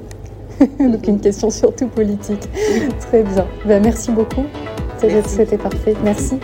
Donc 0.80 1.08
une 1.08 1.20
question 1.20 1.50
surtout 1.50 1.88
politique. 1.88 2.48
Très 3.00 3.24
bien. 3.24 3.48
Ben, 3.66 3.82
merci 3.82 4.12
beaucoup. 4.12 4.46
C'était 5.26 5.58
parfait. 5.58 5.96
Merci. 6.04 6.36